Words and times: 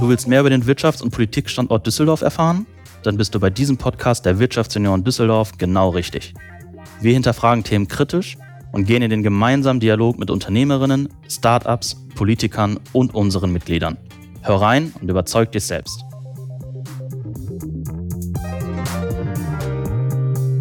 Du 0.00 0.08
willst 0.08 0.26
mehr 0.26 0.40
über 0.40 0.50
den 0.50 0.64
Wirtschafts- 0.64 1.02
und 1.02 1.12
Politikstandort 1.12 1.86
Düsseldorf 1.86 2.20
erfahren? 2.20 2.66
Dann 3.04 3.16
bist 3.16 3.34
du 3.34 3.40
bei 3.40 3.48
diesem 3.48 3.76
Podcast 3.76 4.26
der 4.26 4.38
Wirtschaftsunion 4.38 5.04
Düsseldorf 5.04 5.52
genau 5.56 5.90
richtig. 5.90 6.34
Wir 7.00 7.14
hinterfragen 7.14 7.64
Themen 7.64 7.86
kritisch 7.86 8.36
und 8.72 8.86
gehen 8.86 9.02
in 9.02 9.10
den 9.10 9.22
gemeinsamen 9.22 9.80
Dialog 9.80 10.18
mit 10.18 10.30
Unternehmerinnen, 10.30 11.08
Startups, 11.28 11.96
Politikern 12.16 12.80
und 12.92 13.14
unseren 13.14 13.52
Mitgliedern. 13.52 13.96
Hör 14.42 14.60
rein 14.60 14.92
und 15.00 15.08
überzeug 15.08 15.52
dich 15.52 15.64
selbst. 15.64 16.04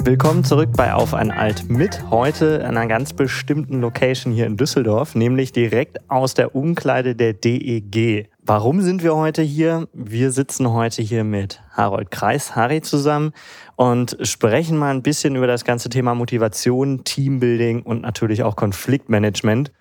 Willkommen 0.05 0.43
zurück 0.43 0.69
bei 0.75 0.93
Auf 0.93 1.13
ein 1.13 1.31
Alt 1.31 1.69
mit 1.69 2.11
heute 2.11 2.65
an 2.65 2.77
einer 2.77 2.87
ganz 2.87 3.13
bestimmten 3.13 3.81
Location 3.81 4.33
hier 4.33 4.45
in 4.45 4.57
Düsseldorf, 4.57 5.15
nämlich 5.15 5.53
direkt 5.53 5.97
aus 6.09 6.33
der 6.33 6.55
Umkleide 6.55 7.15
der 7.15 7.33
DEG. 7.33 8.29
Warum 8.45 8.81
sind 8.81 9.03
wir 9.03 9.15
heute 9.15 9.41
hier? 9.41 9.87
Wir 9.93 10.29
sitzen 10.31 10.69
heute 10.69 11.01
hier 11.01 11.23
mit 11.23 11.61
Harold 11.71 12.11
Kreis, 12.11 12.57
Harry 12.57 12.81
zusammen 12.81 13.31
und 13.77 14.17
sprechen 14.19 14.77
mal 14.77 14.93
ein 14.93 15.01
bisschen 15.01 15.37
über 15.37 15.47
das 15.47 15.63
ganze 15.63 15.87
Thema 15.87 16.13
Motivation, 16.13 17.05
Teambuilding 17.05 17.83
und 17.83 18.01
natürlich 18.01 18.43
auch 18.43 18.57
Konfliktmanagement. 18.57 19.71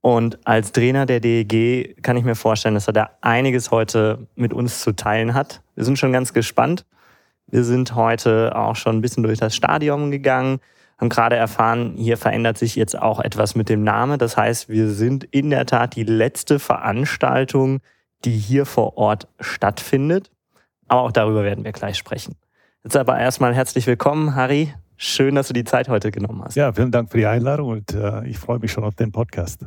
Und 0.00 0.44
als 0.44 0.72
Trainer 0.72 1.06
der 1.06 1.20
DEG 1.20 2.02
kann 2.02 2.16
ich 2.16 2.24
mir 2.24 2.34
vorstellen, 2.34 2.74
dass 2.74 2.88
er 2.88 2.92
da 2.92 3.10
einiges 3.20 3.70
heute 3.70 4.26
mit 4.34 4.52
uns 4.52 4.80
zu 4.80 4.96
teilen 4.96 5.34
hat. 5.34 5.62
Wir 5.76 5.84
sind 5.84 5.96
schon 5.96 6.12
ganz 6.12 6.32
gespannt. 6.32 6.86
Wir 7.46 7.62
sind 7.62 7.94
heute 7.94 8.56
auch 8.56 8.74
schon 8.74 8.96
ein 8.96 9.00
bisschen 9.00 9.22
durch 9.22 9.38
das 9.38 9.54
Stadion 9.54 10.10
gegangen, 10.10 10.58
haben 10.98 11.08
gerade 11.08 11.36
erfahren, 11.36 11.94
hier 11.96 12.16
verändert 12.16 12.58
sich 12.58 12.74
jetzt 12.74 12.98
auch 12.98 13.20
etwas 13.20 13.54
mit 13.54 13.68
dem 13.68 13.84
Namen. 13.84 14.18
Das 14.18 14.36
heißt, 14.36 14.68
wir 14.68 14.88
sind 14.88 15.22
in 15.22 15.50
der 15.50 15.66
Tat 15.66 15.94
die 15.94 16.02
letzte 16.02 16.58
Veranstaltung, 16.58 17.80
die 18.24 18.36
hier 18.36 18.66
vor 18.66 18.96
Ort 18.96 19.28
stattfindet. 19.40 20.30
Aber 20.88 21.02
auch 21.02 21.12
darüber 21.12 21.44
werden 21.44 21.64
wir 21.64 21.72
gleich 21.72 21.98
sprechen. 21.98 22.36
Jetzt 22.84 22.96
aber 22.96 23.18
erstmal 23.18 23.54
herzlich 23.54 23.86
willkommen, 23.86 24.34
Harry. 24.34 24.72
Schön, 24.96 25.34
dass 25.34 25.48
du 25.48 25.54
die 25.54 25.64
Zeit 25.64 25.88
heute 25.88 26.10
genommen 26.10 26.42
hast. 26.44 26.56
Ja, 26.56 26.72
vielen 26.72 26.90
Dank 26.90 27.10
für 27.10 27.18
die 27.18 27.26
Einladung 27.26 27.68
und 27.68 27.94
äh, 27.94 28.26
ich 28.26 28.38
freue 28.38 28.58
mich 28.58 28.72
schon 28.72 28.84
auf 28.84 28.94
den 28.94 29.12
Podcast. 29.12 29.64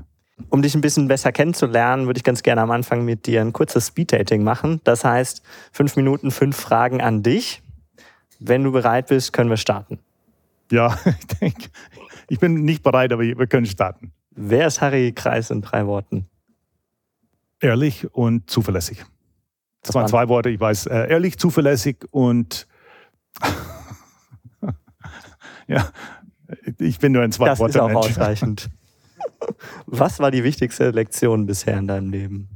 Um 0.49 0.61
dich 0.61 0.75
ein 0.75 0.81
bisschen 0.81 1.07
besser 1.07 1.31
kennenzulernen, 1.31 2.07
würde 2.07 2.17
ich 2.17 2.23
ganz 2.23 2.43
gerne 2.43 2.61
am 2.61 2.71
Anfang 2.71 3.05
mit 3.05 3.27
dir 3.27 3.41
ein 3.41 3.53
kurzes 3.53 3.87
Speed-Dating 3.87 4.43
machen. 4.43 4.81
Das 4.83 5.05
heißt, 5.05 5.41
fünf 5.71 5.95
Minuten, 5.95 6.31
fünf 6.31 6.57
Fragen 6.57 7.01
an 7.01 7.23
dich. 7.23 7.61
Wenn 8.39 8.63
du 8.63 8.71
bereit 8.71 9.07
bist, 9.07 9.33
können 9.33 9.49
wir 9.49 9.57
starten. 9.57 9.99
Ja, 10.71 10.97
ich 11.05 11.27
denke, 11.39 11.69
ich 12.27 12.39
bin 12.39 12.63
nicht 12.65 12.83
bereit, 12.83 13.13
aber 13.13 13.21
wir 13.23 13.47
können 13.47 13.65
starten. 13.65 14.11
Wer 14.31 14.67
ist 14.67 14.81
Harry 14.81 15.11
Kreis 15.11 15.51
in 15.51 15.61
drei 15.61 15.85
Worten? 15.85 16.27
Ehrlich 17.61 18.13
und 18.13 18.49
zuverlässig. 18.49 19.05
Das 19.83 19.95
waren 19.95 20.07
zwei 20.07 20.27
Worte, 20.27 20.49
ich 20.49 20.59
weiß. 20.59 20.87
Äh, 20.87 21.09
ehrlich, 21.09 21.37
zuverlässig 21.39 22.05
und 22.11 22.67
ja, 25.67 25.89
ich 26.77 26.99
bin 26.99 27.13
nur 27.13 27.23
in 27.23 27.31
zwei 27.31 27.45
das 27.45 27.59
Worten. 27.59 27.73
Das 27.73 27.85
ist 27.87 27.95
auch 27.95 27.95
ausreichend. 27.95 28.69
Was 29.85 30.19
war 30.19 30.31
die 30.31 30.43
wichtigste 30.43 30.91
Lektion 30.91 31.45
bisher 31.45 31.77
in 31.77 31.87
deinem 31.87 32.09
Leben? 32.09 32.49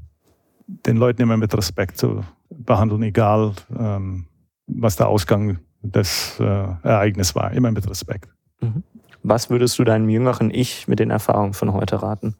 Den 0.67 0.97
Leuten 0.97 1.21
immer 1.21 1.37
mit 1.37 1.55
Respekt 1.55 1.97
zu 1.97 2.23
behandeln, 2.49 3.03
egal 3.03 3.53
ähm, 3.77 4.25
was 4.67 4.95
der 4.95 5.07
Ausgang 5.07 5.59
das 5.83 6.39
äh, 6.39 6.43
Ereignis 6.43 7.35
war. 7.35 7.51
Immer 7.51 7.71
mit 7.71 7.87
Respekt. 7.87 8.29
Mhm. 8.61 8.83
Was 9.21 9.49
würdest 9.49 9.77
du 9.77 9.83
deinem 9.83 10.09
jüngeren 10.09 10.51
Ich 10.51 10.87
mit 10.87 10.99
den 10.99 11.11
Erfahrungen 11.11 11.53
von 11.53 11.73
heute 11.73 12.01
raten? 12.01 12.35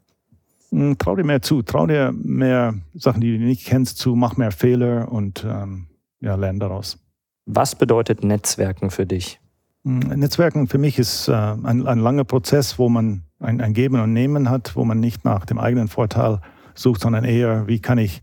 Hm, 0.70 0.98
trau 0.98 1.16
dir 1.16 1.24
mehr 1.24 1.42
zu, 1.42 1.62
trau 1.62 1.86
dir 1.86 2.12
mehr 2.12 2.74
Sachen, 2.94 3.20
die 3.20 3.38
du 3.38 3.44
nicht 3.44 3.66
kennst, 3.66 3.98
zu, 3.98 4.14
mach 4.14 4.36
mehr 4.36 4.50
Fehler 4.50 5.10
und 5.10 5.44
ähm, 5.48 5.86
ja, 6.20 6.34
lern 6.34 6.58
daraus. 6.58 6.98
Was 7.46 7.74
bedeutet 7.74 8.24
Netzwerken 8.24 8.90
für 8.90 9.06
dich? 9.06 9.40
Hm, 9.84 10.00
Netzwerken 10.00 10.66
für 10.66 10.78
mich 10.78 10.98
ist 10.98 11.28
äh, 11.28 11.32
ein, 11.32 11.86
ein, 11.86 11.98
langer 11.98 12.24
Prozess, 12.24 12.78
wo 12.78 12.88
man 12.88 13.22
ein, 13.38 13.60
ein 13.60 13.72
Geben 13.72 14.00
und 14.00 14.12
Nehmen 14.12 14.50
hat, 14.50 14.74
wo 14.76 14.84
man 14.84 15.00
nicht 15.00 15.24
nach 15.24 15.46
dem 15.46 15.58
eigenen 15.58 15.88
Vorteil 15.88 16.40
sucht, 16.74 17.02
sondern 17.02 17.24
eher, 17.24 17.66
wie 17.68 17.80
kann 17.80 17.98
ich 17.98 18.22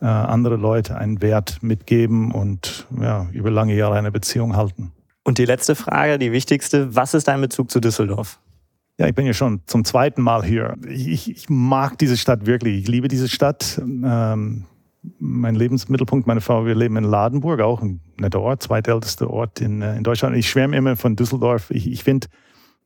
äh, 0.00 0.06
andere 0.06 0.56
Leute 0.56 0.96
einen 0.96 1.20
Wert 1.20 1.62
mitgeben 1.62 2.32
und 2.32 2.86
ja, 3.00 3.28
über 3.32 3.50
lange 3.50 3.74
Jahre 3.74 3.96
eine 3.96 4.12
Beziehung 4.12 4.56
halten. 4.56 4.92
Und 5.24 5.38
die 5.38 5.44
letzte 5.44 5.74
Frage, 5.74 6.18
die 6.18 6.32
wichtigste, 6.32 6.94
was 6.94 7.14
ist 7.14 7.28
dein 7.28 7.40
Bezug 7.40 7.70
zu 7.70 7.80
Düsseldorf? 7.80 8.40
Ja, 9.00 9.08
ich 9.08 9.14
bin 9.14 9.24
ja 9.24 9.32
schon 9.32 9.62
zum 9.64 9.82
zweiten 9.86 10.20
Mal 10.20 10.44
hier. 10.44 10.76
Ich, 10.86 11.30
ich 11.30 11.48
mag 11.48 11.96
diese 11.96 12.18
Stadt 12.18 12.44
wirklich. 12.44 12.82
Ich 12.82 12.86
liebe 12.86 13.08
diese 13.08 13.30
Stadt. 13.30 13.80
Ähm, 13.82 14.66
mein 15.18 15.54
Lebensmittelpunkt, 15.54 16.26
meine 16.26 16.42
Frau, 16.42 16.66
wir 16.66 16.74
leben 16.74 16.98
in 16.98 17.04
Ladenburg, 17.04 17.60
auch 17.60 17.80
ein 17.80 18.02
netter 18.18 18.42
Ort, 18.42 18.62
zweitältester 18.62 19.30
Ort 19.30 19.62
in, 19.62 19.80
äh, 19.80 19.96
in 19.96 20.04
Deutschland. 20.04 20.36
Ich 20.36 20.50
schwärme 20.50 20.76
immer 20.76 20.96
von 20.96 21.16
Düsseldorf. 21.16 21.70
Ich, 21.70 21.90
ich 21.90 22.04
finde, 22.04 22.26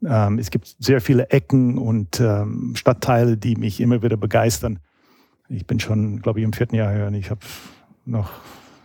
ähm, 0.07 0.39
es 0.39 0.53
gibt 0.53 0.77
sehr 0.79 1.01
viele 1.01 1.31
Ecken 1.31 1.79
und 1.79 2.21
ähm, 2.21 2.75
Stadtteile, 2.77 3.37
die 3.37 3.57
mich 3.57 3.81
immer 3.81 4.01
wieder 4.05 4.17
begeistern. 4.17 4.79
Ich 5.49 5.67
bin 5.67 5.81
schon, 5.81 6.23
glaube 6.23 6.39
ich, 6.39 6.45
im 6.45 6.53
vierten 6.53 6.77
Jahr 6.77 6.95
hier 6.95 7.07
und 7.09 7.15
ich 7.15 7.29
habe 7.29 7.41
noch 8.05 8.31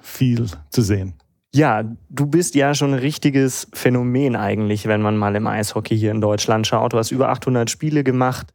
viel 0.02 0.48
zu 0.72 0.82
sehen. 0.82 1.14
Ja, 1.52 1.84
du 2.10 2.28
bist 2.28 2.54
ja 2.54 2.76
schon 2.76 2.94
ein 2.94 3.00
richtiges 3.00 3.68
Phänomen 3.74 4.36
eigentlich, 4.36 4.88
wenn 4.88 5.02
man 5.02 5.18
mal 5.18 5.36
im 5.36 5.48
Eishockey 5.48 5.98
hier 5.98 6.12
in 6.12 6.22
Deutschland 6.22 6.68
schaut. 6.68 6.94
Du 6.94 6.98
hast 6.98 7.10
über 7.10 7.30
800 7.30 7.70
Spiele 7.72 8.04
gemacht. 8.04 8.54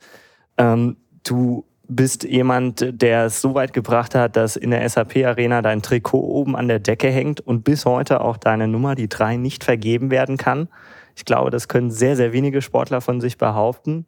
Ähm, 0.59 0.97
du 1.25 1.65
bist 1.89 2.23
jemand, 2.23 2.87
der 3.01 3.27
es 3.27 3.41
so 3.41 3.55
weit 3.55 3.73
gebracht 3.73 4.15
hat, 4.15 4.37
dass 4.37 4.57
in 4.57 4.71
der 4.71 4.89
SAP-Arena 4.89 5.61
dein 5.61 5.83
Trikot 5.83 6.21
oben 6.21 6.55
an 6.55 6.69
der 6.69 6.79
Decke 6.79 7.11
hängt 7.11 7.41
und 7.41 7.65
bis 7.65 7.85
heute 7.85 8.21
auch 8.21 8.37
deine 8.37 8.69
Nummer, 8.69 8.95
die 8.95 9.09
drei, 9.09 9.37
nicht 9.37 9.65
vergeben 9.65 10.11
werden 10.11 10.37
kann. 10.37 10.69
Ich 11.17 11.25
glaube, 11.25 11.51
das 11.51 11.67
können 11.67 11.91
sehr, 11.91 12.17
sehr 12.17 12.33
wenige 12.33 12.63
Sportler 12.63 13.01
von 13.01 13.21
sich 13.21 13.39
behaupten. 13.39 14.07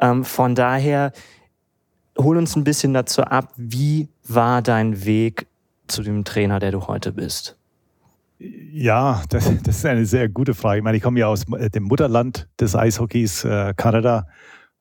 Ähm, 0.00 0.24
von 0.24 0.54
daher, 0.54 1.12
hol 2.18 2.36
uns 2.36 2.56
ein 2.56 2.64
bisschen 2.64 2.92
dazu 2.92 3.22
ab, 3.22 3.52
wie 3.56 4.08
war 4.26 4.60
dein 4.60 5.04
Weg 5.04 5.46
zu 5.86 6.02
dem 6.02 6.24
Trainer, 6.24 6.58
der 6.58 6.72
du 6.72 6.86
heute 6.86 7.12
bist? 7.12 7.57
Ja, 8.38 9.22
das, 9.28 9.50
das, 9.62 9.78
ist 9.78 9.86
eine 9.86 10.06
sehr 10.06 10.28
gute 10.28 10.54
Frage. 10.54 10.78
Ich 10.78 10.84
meine, 10.84 10.96
ich 10.96 11.02
komme 11.02 11.18
ja 11.18 11.26
aus 11.26 11.44
äh, 11.52 11.70
dem 11.70 11.84
Mutterland 11.84 12.48
des 12.60 12.76
Eishockeys, 12.76 13.44
äh, 13.44 13.74
Kanada. 13.76 14.26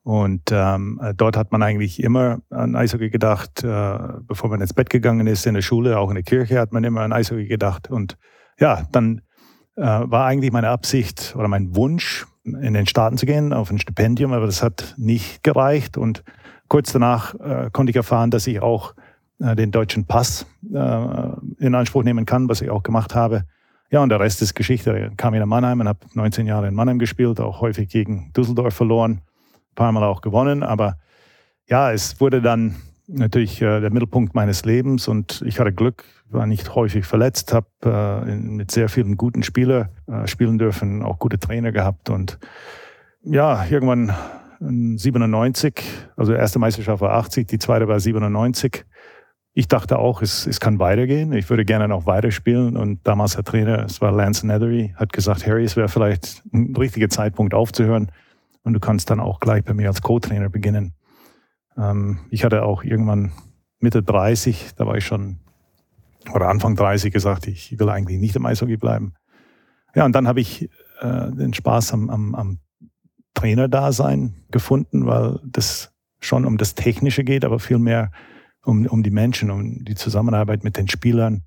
Und 0.03 0.51
ähm, 0.51 1.01
äh, 1.03 1.13
dort 1.15 1.35
hat 1.35 1.51
man 1.51 1.63
eigentlich 1.63 2.01
immer 2.01 2.39
an 2.49 2.75
Eishockey 2.75 3.09
gedacht, 3.09 3.63
äh, 3.63 3.97
bevor 4.21 4.49
man 4.49 4.61
ins 4.61 4.73
Bett 4.73 4.89
gegangen 4.89 5.27
ist, 5.27 5.45
in 5.45 5.55
der 5.55 5.61
Schule, 5.61 5.97
auch 5.97 6.09
in 6.09 6.15
der 6.15 6.23
Kirche 6.23 6.59
hat 6.59 6.71
man 6.71 6.83
immer 6.83 7.01
an 7.01 7.11
Eishockey 7.11 7.47
gedacht. 7.47 7.89
Und 7.89 8.15
ja, 8.59 8.87
dann 8.91 9.21
äh, 9.75 9.81
war 9.81 10.25
eigentlich 10.25 10.53
meine 10.53 10.69
Absicht 10.69 11.35
oder 11.37 11.47
mein 11.47 11.75
Wunsch, 11.75 12.25
in 12.45 12.73
den 12.73 12.85
Staaten 12.85 13.17
zu 13.17 13.25
gehen, 13.25 13.51
auf 13.51 13.69
ein 13.69 13.79
Stipendium, 13.79 14.31
aber 14.31 14.45
das 14.45 14.63
hat 14.63 14.95
nicht 14.97 15.43
gereicht. 15.43 15.97
Und 15.97 16.23
kurz 16.69 16.93
danach 16.93 17.35
äh, 17.35 17.69
konnte 17.73 17.89
ich 17.89 17.97
erfahren, 17.97 18.31
dass 18.31 18.47
ich 18.47 18.61
auch 18.61 18.93
den 19.39 19.71
deutschen 19.71 20.05
Pass 20.05 20.45
äh, 20.73 21.27
in 21.59 21.75
Anspruch 21.75 22.03
nehmen 22.03 22.25
kann, 22.25 22.49
was 22.49 22.61
ich 22.61 22.69
auch 22.69 22.83
gemacht 22.83 23.15
habe. 23.15 23.43
Ja, 23.89 24.01
und 24.01 24.09
der 24.09 24.19
Rest 24.19 24.41
ist 24.41 24.55
Geschichte. 24.55 25.09
Ich 25.11 25.17
kam 25.17 25.33
in 25.33 25.47
Mannheim 25.47 25.79
und 25.79 25.87
habe 25.87 25.99
19 26.13 26.45
Jahre 26.45 26.67
in 26.67 26.73
Mannheim 26.73 26.99
gespielt, 26.99 27.39
auch 27.39 27.61
häufig 27.61 27.87
gegen 27.89 28.33
Düsseldorf 28.35 28.73
verloren, 28.73 29.21
ein 29.21 29.75
paar 29.75 29.91
Mal 29.91 30.03
auch 30.03 30.21
gewonnen. 30.21 30.63
Aber 30.63 30.97
ja, 31.67 31.91
es 31.91 32.19
wurde 32.19 32.41
dann 32.41 32.75
natürlich 33.07 33.61
äh, 33.61 33.79
der 33.79 33.91
Mittelpunkt 33.91 34.35
meines 34.35 34.65
Lebens 34.65 35.07
und 35.07 35.41
ich 35.45 35.59
hatte 35.59 35.71
Glück, 35.71 36.03
war 36.29 36.45
nicht 36.45 36.75
häufig 36.75 37.05
verletzt, 37.05 37.53
habe 37.53 37.67
äh, 38.25 38.35
mit 38.35 38.71
sehr 38.71 38.89
vielen 38.89 39.15
guten 39.15 39.43
Spielern 39.43 39.89
äh, 40.07 40.27
spielen 40.27 40.57
dürfen, 40.57 41.03
auch 41.03 41.17
gute 41.19 41.39
Trainer 41.39 41.71
gehabt 41.71 42.09
und 42.09 42.37
ja, 43.23 43.65
irgendwann 43.65 44.13
97, 44.59 45.81
also 46.15 46.33
erste 46.33 46.59
Meisterschaft 46.59 47.01
war 47.01 47.13
80, 47.13 47.47
die 47.47 47.59
zweite 47.59 47.87
war 47.87 47.99
97 47.99 48.85
ich 49.57 49.67
dachte 49.67 49.97
auch, 49.97 50.21
es, 50.21 50.45
es 50.45 50.59
kann 50.59 50.77
weitergehen. 50.77 51.33
Ich 51.33 51.49
würde 51.49 51.65
gerne 51.65 51.87
noch 51.87 52.05
weiterspielen. 52.05 52.77
Und 52.77 52.99
damals 53.07 53.33
der 53.33 53.43
Trainer, 53.43 53.85
es 53.85 54.01
war 54.01 54.11
Lance 54.11 54.45
Nethery, 54.45 54.93
hat 54.95 55.11
gesagt, 55.11 55.47
Harry, 55.47 55.63
es 55.63 55.75
wäre 55.75 55.89
vielleicht 55.89 56.43
ein 56.53 56.75
richtiger 56.75 57.09
Zeitpunkt 57.09 57.55
aufzuhören. 57.55 58.11
Und 58.61 58.73
du 58.73 58.79
kannst 58.79 59.09
dann 59.09 59.19
auch 59.19 59.39
gleich 59.39 59.63
bei 59.63 59.73
mir 59.73 59.87
als 59.87 60.03
Co-Trainer 60.03 60.49
beginnen. 60.49 60.93
Ähm, 61.75 62.19
ich 62.29 62.43
hatte 62.43 62.65
auch 62.65 62.83
irgendwann 62.83 63.31
Mitte 63.79 64.03
30, 64.03 64.75
da 64.75 64.85
war 64.85 64.95
ich 64.95 65.07
schon, 65.07 65.39
oder 66.31 66.49
Anfang 66.49 66.75
30 66.75 67.11
gesagt, 67.11 67.47
ich 67.47 67.79
will 67.79 67.89
eigentlich 67.89 68.19
nicht 68.19 68.35
im 68.35 68.45
Eishockey 68.45 68.77
bleiben. 68.77 69.15
Ja, 69.95 70.05
und 70.05 70.11
dann 70.11 70.27
habe 70.27 70.39
ich 70.39 70.69
äh, 71.01 71.31
den 71.31 71.55
Spaß 71.55 71.93
am, 71.93 72.11
am, 72.11 72.35
am 72.35 72.59
Trainerdasein 73.33 74.35
gefunden, 74.51 75.07
weil 75.07 75.39
das 75.43 75.95
schon 76.19 76.45
um 76.45 76.57
das 76.59 76.75
Technische 76.75 77.23
geht, 77.23 77.43
aber 77.43 77.57
viel 77.57 77.79
mehr 77.79 78.11
um, 78.67 78.85
um 78.85 79.03
die 79.03 79.11
Menschen, 79.11 79.49
um 79.49 79.85
die 79.85 79.95
Zusammenarbeit 79.95 80.63
mit 80.63 80.77
den 80.77 80.87
Spielern. 80.87 81.43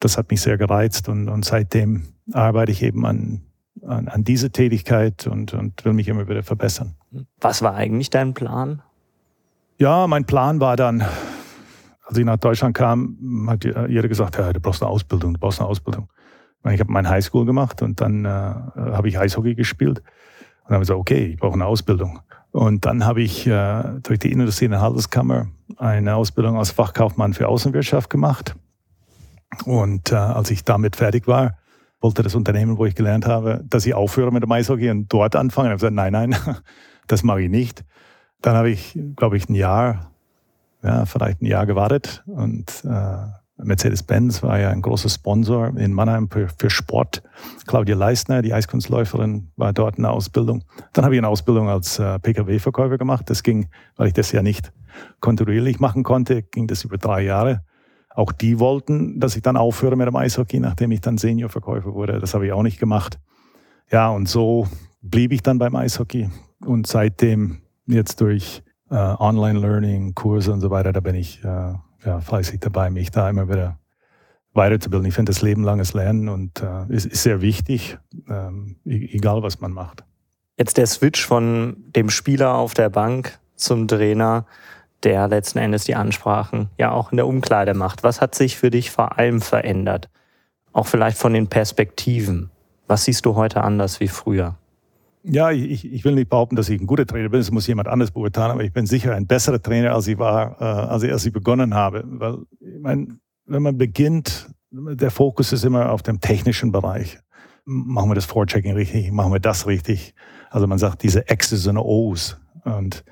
Das 0.00 0.16
hat 0.18 0.30
mich 0.30 0.40
sehr 0.40 0.58
gereizt 0.58 1.08
und, 1.08 1.28
und 1.28 1.44
seitdem 1.44 2.04
arbeite 2.32 2.72
ich 2.72 2.82
eben 2.82 3.06
an, 3.06 3.42
an, 3.86 4.08
an 4.08 4.24
diese 4.24 4.50
Tätigkeit 4.50 5.26
und, 5.26 5.54
und 5.54 5.84
will 5.84 5.92
mich 5.92 6.08
immer 6.08 6.28
wieder 6.28 6.42
verbessern. 6.42 6.94
Was 7.40 7.62
war 7.62 7.74
eigentlich 7.74 8.10
dein 8.10 8.34
Plan? 8.34 8.82
Ja, 9.78 10.06
mein 10.06 10.24
Plan 10.24 10.60
war 10.60 10.76
dann 10.76 11.04
als 12.06 12.18
ich 12.18 12.24
nach 12.24 12.36
Deutschland 12.36 12.76
kam, 12.76 13.46
hat 13.48 13.64
jeder 13.64 14.08
gesagt, 14.08 14.36
ja, 14.36 14.52
du 14.52 14.60
brauchst 14.60 14.82
eine 14.82 14.90
Ausbildung, 14.90 15.34
du 15.34 15.40
brauchst 15.40 15.60
eine 15.60 15.68
Ausbildung. 15.68 16.08
Ich 16.70 16.80
habe 16.80 16.92
meine 16.92 17.08
Highschool 17.08 17.44
gemacht 17.44 17.82
und 17.82 18.00
dann 18.00 18.24
äh, 18.24 18.28
habe 18.28 19.08
ich 19.08 19.18
Eishockey 19.18 19.54
gespielt. 19.54 19.98
Und 19.98 20.70
dann 20.70 20.74
habe 20.74 20.82
ich 20.82 20.88
gesagt, 20.88 21.00
okay, 21.00 21.26
ich 21.26 21.36
brauche 21.38 21.54
eine 21.54 21.66
Ausbildung. 21.66 22.20
Und 22.52 22.86
dann 22.86 23.04
habe 23.04 23.22
ich 23.22 23.46
äh, 23.46 23.82
durch 24.02 24.18
die 24.18 24.32
Industrie- 24.32 24.66
und 24.66 24.80
Handelskammer 24.80 25.48
eine 25.76 26.14
Ausbildung 26.14 26.56
als 26.56 26.70
Fachkaufmann 26.70 27.34
für 27.34 27.48
Außenwirtschaft 27.48 28.10
gemacht. 28.10 28.54
Und 29.64 30.12
äh, 30.12 30.16
als 30.16 30.50
ich 30.50 30.64
damit 30.64 30.96
fertig 30.96 31.26
war, 31.26 31.56
wollte 32.00 32.22
das 32.22 32.34
Unternehmen, 32.34 32.76
wo 32.76 32.84
ich 32.86 32.94
gelernt 32.94 33.26
habe, 33.26 33.64
dass 33.68 33.86
ich 33.86 33.94
aufhöre 33.94 34.32
mit 34.32 34.42
dem 34.42 34.52
Eishockey 34.52 34.90
und 34.90 35.12
dort 35.12 35.36
anfange. 35.36 35.68
Ich 35.68 35.70
habe 35.70 35.76
gesagt, 35.78 35.94
nein, 35.94 36.12
nein, 36.12 36.36
das 37.06 37.22
mache 37.22 37.42
ich 37.42 37.50
nicht. 37.50 37.84
Dann 38.42 38.56
habe 38.56 38.70
ich, 38.70 38.98
glaube 39.16 39.36
ich, 39.36 39.48
ein 39.48 39.54
Jahr, 39.54 40.10
ja, 40.82 41.06
vielleicht 41.06 41.40
ein 41.40 41.46
Jahr 41.46 41.64
gewartet 41.64 42.22
und 42.26 42.84
äh, 42.84 43.16
Mercedes-Benz 43.56 44.42
war 44.42 44.58
ja 44.58 44.70
ein 44.70 44.82
großer 44.82 45.08
Sponsor 45.08 45.68
in 45.76 45.92
Mannheim 45.92 46.28
für, 46.28 46.48
für, 46.58 46.70
Sport. 46.70 47.22
Claudia 47.66 47.94
Leistner, 47.94 48.42
die 48.42 48.52
Eiskunstläuferin, 48.52 49.50
war 49.56 49.72
dort 49.72 49.96
in 49.96 50.02
der 50.02 50.12
Ausbildung. 50.12 50.64
Dann 50.92 51.04
habe 51.04 51.14
ich 51.14 51.20
eine 51.20 51.28
Ausbildung 51.28 51.68
als 51.68 51.98
äh, 51.98 52.18
Pkw-Verkäufer 52.18 52.98
gemacht. 52.98 53.30
Das 53.30 53.42
ging, 53.42 53.68
weil 53.96 54.08
ich 54.08 54.12
das 54.12 54.32
ja 54.32 54.42
nicht 54.42 54.72
kontinuierlich 55.20 55.80
machen 55.80 56.02
konnte, 56.02 56.42
ging 56.42 56.66
das 56.66 56.84
über 56.84 56.98
drei 56.98 57.22
Jahre. 57.22 57.64
Auch 58.14 58.32
die 58.32 58.60
wollten, 58.60 59.18
dass 59.18 59.34
ich 59.34 59.42
dann 59.42 59.56
aufhöre 59.56 59.96
mit 59.96 60.06
dem 60.06 60.16
Eishockey, 60.16 60.60
nachdem 60.60 60.92
ich 60.92 61.00
dann 61.00 61.18
Seniorverkäufer 61.18 61.94
wurde. 61.94 62.20
Das 62.20 62.34
habe 62.34 62.46
ich 62.46 62.52
auch 62.52 62.62
nicht 62.62 62.78
gemacht. 62.78 63.18
Ja, 63.90 64.08
und 64.10 64.28
so 64.28 64.68
blieb 65.02 65.32
ich 65.32 65.42
dann 65.42 65.58
beim 65.58 65.74
Eishockey. 65.74 66.30
Und 66.64 66.86
seitdem 66.86 67.62
jetzt 67.86 68.20
durch 68.20 68.62
äh, 68.90 68.94
Online-Learning, 68.94 70.14
Kurse 70.14 70.52
und 70.52 70.60
so 70.60 70.70
weiter, 70.70 70.92
da 70.92 71.00
bin 71.00 71.16
ich 71.16 71.42
äh, 71.44 71.74
ja, 72.04 72.20
fleißig 72.20 72.60
dabei, 72.60 72.90
mich 72.90 73.10
da 73.10 73.28
immer 73.28 73.48
wieder 73.48 73.78
weiterzubilden. 74.52 75.08
Ich 75.08 75.14
finde 75.14 75.30
das 75.30 75.42
lebenlanges 75.42 75.94
Lernen 75.94 76.28
und 76.28 76.62
äh, 76.62 76.86
ist, 76.94 77.06
ist, 77.06 77.22
sehr 77.22 77.40
wichtig, 77.40 77.98
ähm, 78.28 78.76
e-, 78.86 79.16
egal 79.16 79.42
was 79.42 79.60
man 79.60 79.72
macht. 79.72 80.04
Jetzt 80.56 80.76
der 80.76 80.86
Switch 80.86 81.26
von 81.26 81.76
dem 81.96 82.10
Spieler 82.10 82.54
auf 82.54 82.74
der 82.74 82.88
Bank 82.88 83.38
zum 83.56 83.88
Trainer 83.88 84.46
der 85.04 85.28
letzten 85.28 85.58
Endes 85.58 85.84
die 85.84 85.94
Ansprachen 85.94 86.68
ja 86.78 86.92
auch 86.92 87.12
in 87.12 87.16
der 87.16 87.26
Umkleide 87.26 87.74
macht. 87.74 88.02
Was 88.02 88.20
hat 88.20 88.34
sich 88.34 88.56
für 88.56 88.70
dich 88.70 88.90
vor 88.90 89.18
allem 89.18 89.40
verändert? 89.40 90.08
Auch 90.72 90.86
vielleicht 90.86 91.18
von 91.18 91.32
den 91.32 91.48
Perspektiven. 91.48 92.50
Was 92.86 93.04
siehst 93.04 93.26
du 93.26 93.34
heute 93.34 93.62
anders 93.62 94.00
wie 94.00 94.08
früher? 94.08 94.56
Ja, 95.22 95.50
ich, 95.50 95.90
ich 95.90 96.04
will 96.04 96.14
nicht 96.14 96.28
behaupten, 96.28 96.56
dass 96.56 96.68
ich 96.68 96.80
ein 96.80 96.86
guter 96.86 97.06
Trainer 97.06 97.30
bin. 97.30 97.40
Das 97.40 97.50
muss 97.50 97.66
jemand 97.66 97.88
anders 97.88 98.10
beurteilen. 98.10 98.50
Aber 98.50 98.62
ich 98.62 98.72
bin 98.72 98.86
sicher 98.86 99.14
ein 99.14 99.26
besserer 99.26 99.60
Trainer, 99.60 99.94
als 99.94 100.06
ich 100.06 100.18
war, 100.18 100.60
äh, 100.60 100.64
als, 100.64 101.02
ich, 101.02 101.12
als 101.12 101.24
ich 101.24 101.32
begonnen 101.32 101.74
habe. 101.74 102.04
Weil, 102.06 102.38
ich 102.60 102.80
meine, 102.80 103.18
wenn 103.46 103.62
man 103.62 103.78
beginnt, 103.78 104.50
der 104.70 105.10
Fokus 105.10 105.52
ist 105.52 105.64
immer 105.64 105.90
auf 105.90 106.02
dem 106.02 106.20
technischen 106.20 106.72
Bereich. 106.72 107.18
Machen 107.64 108.10
wir 108.10 108.14
das 108.14 108.26
Vorchecking 108.26 108.74
richtig? 108.74 109.10
Machen 109.12 109.32
wir 109.32 109.40
das 109.40 109.66
richtig? 109.66 110.14
Also 110.50 110.66
man 110.66 110.78
sagt 110.78 111.02
diese 111.02 111.24
X's 111.26 111.66
und 111.66 111.78
O's. 111.78 112.38
Und 112.64 113.04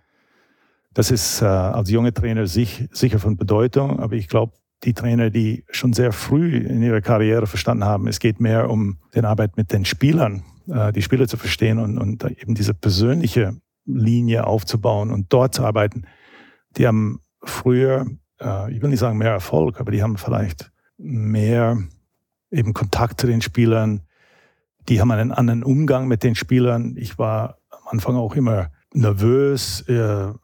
das 0.94 1.10
ist 1.10 1.42
äh, 1.42 1.46
als 1.46 1.90
junge 1.90 2.12
Trainer 2.12 2.46
sich, 2.46 2.88
sicher 2.92 3.18
von 3.18 3.36
Bedeutung, 3.36 4.00
aber 4.00 4.14
ich 4.14 4.28
glaube, 4.28 4.52
die 4.84 4.94
Trainer, 4.94 5.30
die 5.30 5.64
schon 5.70 5.92
sehr 5.92 6.12
früh 6.12 6.56
in 6.56 6.82
ihrer 6.82 7.00
Karriere 7.00 7.46
verstanden 7.46 7.84
haben, 7.84 8.08
es 8.08 8.18
geht 8.18 8.40
mehr 8.40 8.68
um 8.68 8.98
die 9.14 9.20
Arbeit 9.20 9.56
mit 9.56 9.72
den 9.72 9.84
Spielern, 9.84 10.42
äh, 10.68 10.92
die 10.92 11.02
Spieler 11.02 11.28
zu 11.28 11.36
verstehen 11.36 11.78
und, 11.78 11.98
und 11.98 12.24
eben 12.24 12.54
diese 12.54 12.74
persönliche 12.74 13.56
Linie 13.84 14.46
aufzubauen 14.46 15.10
und 15.10 15.32
dort 15.32 15.54
zu 15.54 15.64
arbeiten. 15.64 16.04
Die 16.76 16.86
haben 16.86 17.20
früher, 17.42 18.06
äh, 18.40 18.72
ich 18.72 18.82
will 18.82 18.90
nicht 18.90 18.98
sagen 18.98 19.18
mehr 19.18 19.30
Erfolg, 19.30 19.80
aber 19.80 19.92
die 19.92 20.02
haben 20.02 20.16
vielleicht 20.16 20.72
mehr 20.98 21.78
eben 22.50 22.74
Kontakt 22.74 23.20
zu 23.20 23.26
den 23.26 23.40
Spielern. 23.40 24.02
Die 24.88 25.00
haben 25.00 25.10
einen 25.10 25.32
anderen 25.32 25.62
Umgang 25.62 26.08
mit 26.08 26.22
den 26.22 26.34
Spielern. 26.34 26.96
Ich 26.96 27.18
war 27.18 27.58
am 27.70 27.88
Anfang 27.88 28.16
auch 28.16 28.34
immer 28.34 28.70
nervös. 28.94 29.84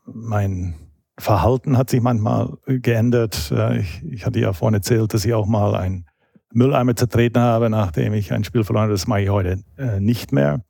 Mein 0.04 0.74
Verhalten 1.18 1.76
hat 1.76 1.90
sich 1.90 2.00
manchmal 2.00 2.56
geändert. 2.66 3.52
Ich, 3.78 4.02
ich 4.04 4.26
hatte 4.26 4.40
ja 4.40 4.52
vorhin 4.52 4.74
erzählt, 4.74 5.14
dass 5.14 5.24
ich 5.24 5.34
auch 5.34 5.46
mal 5.46 5.74
einen 5.74 6.06
Mülleimer 6.52 6.96
zertreten 6.96 7.40
habe, 7.40 7.70
nachdem 7.70 8.14
ich 8.14 8.32
ein 8.32 8.44
Spiel 8.44 8.64
verloren 8.64 8.84
habe. 8.84 8.92
Das 8.92 9.06
mache 9.06 9.22
ich 9.22 9.28
heute 9.28 9.62
äh, 9.76 10.00
nicht 10.00 10.32
mehr. 10.32 10.64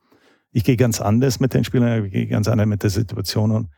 Ich 0.50 0.64
gehe 0.64 0.76
ganz 0.76 1.00
anders 1.00 1.40
mit 1.40 1.54
den 1.54 1.64
Spielern, 1.64 2.04
ich 2.04 2.12
gehe 2.12 2.26
ganz 2.26 2.48
anders 2.48 2.66
mit 2.66 2.82
der 2.82 2.90
Situation 2.90 3.50
um. 3.50 3.68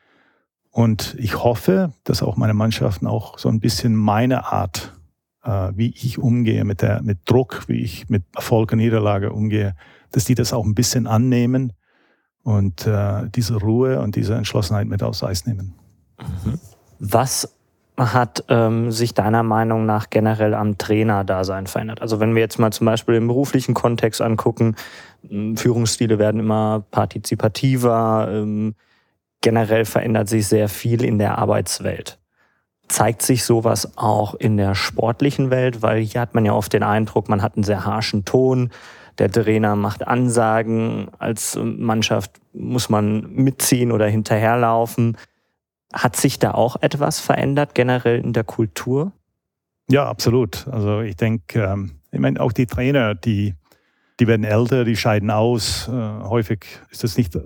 Und 0.70 1.16
ich 1.18 1.42
hoffe, 1.42 1.92
dass 2.04 2.22
auch 2.22 2.36
meine 2.36 2.54
Mannschaften 2.54 3.06
auch 3.06 3.38
so 3.38 3.48
ein 3.48 3.60
bisschen 3.60 3.96
meine 3.96 4.52
Art, 4.52 4.98
äh, 5.42 5.72
wie 5.74 5.90
ich 5.90 6.18
umgehe 6.18 6.64
mit, 6.64 6.82
der, 6.82 7.02
mit 7.02 7.18
Druck, 7.28 7.64
wie 7.66 7.80
ich 7.80 8.08
mit 8.08 8.22
Erfolg 8.34 8.72
und 8.72 8.78
Niederlage 8.78 9.32
umgehe, 9.32 9.74
dass 10.12 10.24
die 10.24 10.34
das 10.34 10.52
auch 10.52 10.64
ein 10.64 10.74
bisschen 10.74 11.06
annehmen 11.06 11.72
und 12.42 12.86
äh, 12.86 13.28
diese 13.34 13.56
Ruhe 13.56 14.00
und 14.00 14.16
diese 14.16 14.34
Entschlossenheit 14.34 14.86
mit 14.86 15.02
aufs 15.02 15.22
Eis 15.22 15.46
nehmen. 15.46 15.74
Mhm. 16.18 16.58
Was 16.98 17.54
hat 17.96 18.44
ähm, 18.48 18.90
sich 18.92 19.14
deiner 19.14 19.42
Meinung 19.42 19.84
nach 19.84 20.10
generell 20.10 20.54
am 20.54 20.78
Trainerdasein 20.78 21.66
verändert? 21.66 22.00
Also 22.00 22.20
wenn 22.20 22.34
wir 22.34 22.40
jetzt 22.40 22.58
mal 22.58 22.72
zum 22.72 22.86
Beispiel 22.86 23.16
im 23.16 23.26
beruflichen 23.26 23.74
Kontext 23.74 24.22
angucken, 24.22 24.76
Führungsstile 25.56 26.18
werden 26.18 26.40
immer 26.40 26.84
partizipativer, 26.90 28.28
ähm, 28.30 28.74
generell 29.42 29.84
verändert 29.84 30.28
sich 30.28 30.46
sehr 30.46 30.68
viel 30.68 31.04
in 31.04 31.18
der 31.18 31.38
Arbeitswelt. 31.38 32.18
Zeigt 32.88 33.22
sich 33.22 33.44
sowas 33.44 33.96
auch 33.96 34.34
in 34.34 34.56
der 34.56 34.74
sportlichen 34.74 35.50
Welt? 35.50 35.82
Weil 35.82 36.00
hier 36.02 36.20
hat 36.20 36.34
man 36.34 36.44
ja 36.44 36.52
oft 36.52 36.72
den 36.72 36.82
Eindruck, 36.82 37.28
man 37.28 37.42
hat 37.42 37.56
einen 37.56 37.64
sehr 37.64 37.84
harschen 37.84 38.24
Ton, 38.24 38.70
der 39.20 39.30
Trainer 39.30 39.76
macht 39.76 40.08
Ansagen, 40.08 41.08
als 41.18 41.58
Mannschaft 41.62 42.40
muss 42.54 42.88
man 42.88 43.30
mitziehen 43.32 43.92
oder 43.92 44.06
hinterherlaufen. 44.06 45.18
Hat 45.92 46.16
sich 46.16 46.38
da 46.38 46.52
auch 46.52 46.76
etwas 46.80 47.20
verändert 47.20 47.74
generell 47.74 48.18
in 48.18 48.32
der 48.32 48.44
Kultur? 48.44 49.12
Ja, 49.90 50.08
absolut. 50.08 50.66
Also 50.68 51.00
ich 51.00 51.16
denke, 51.16 51.62
ähm, 51.62 51.92
ich 52.10 52.18
meine, 52.18 52.40
auch 52.40 52.52
die 52.52 52.66
Trainer, 52.66 53.14
die, 53.14 53.54
die 54.20 54.26
werden 54.26 54.44
älter, 54.44 54.84
die 54.84 54.96
scheiden 54.96 55.30
aus. 55.30 55.88
Äh, 55.88 55.92
häufig 55.92 56.64
ist 56.90 57.04
das 57.04 57.18
nicht 57.18 57.38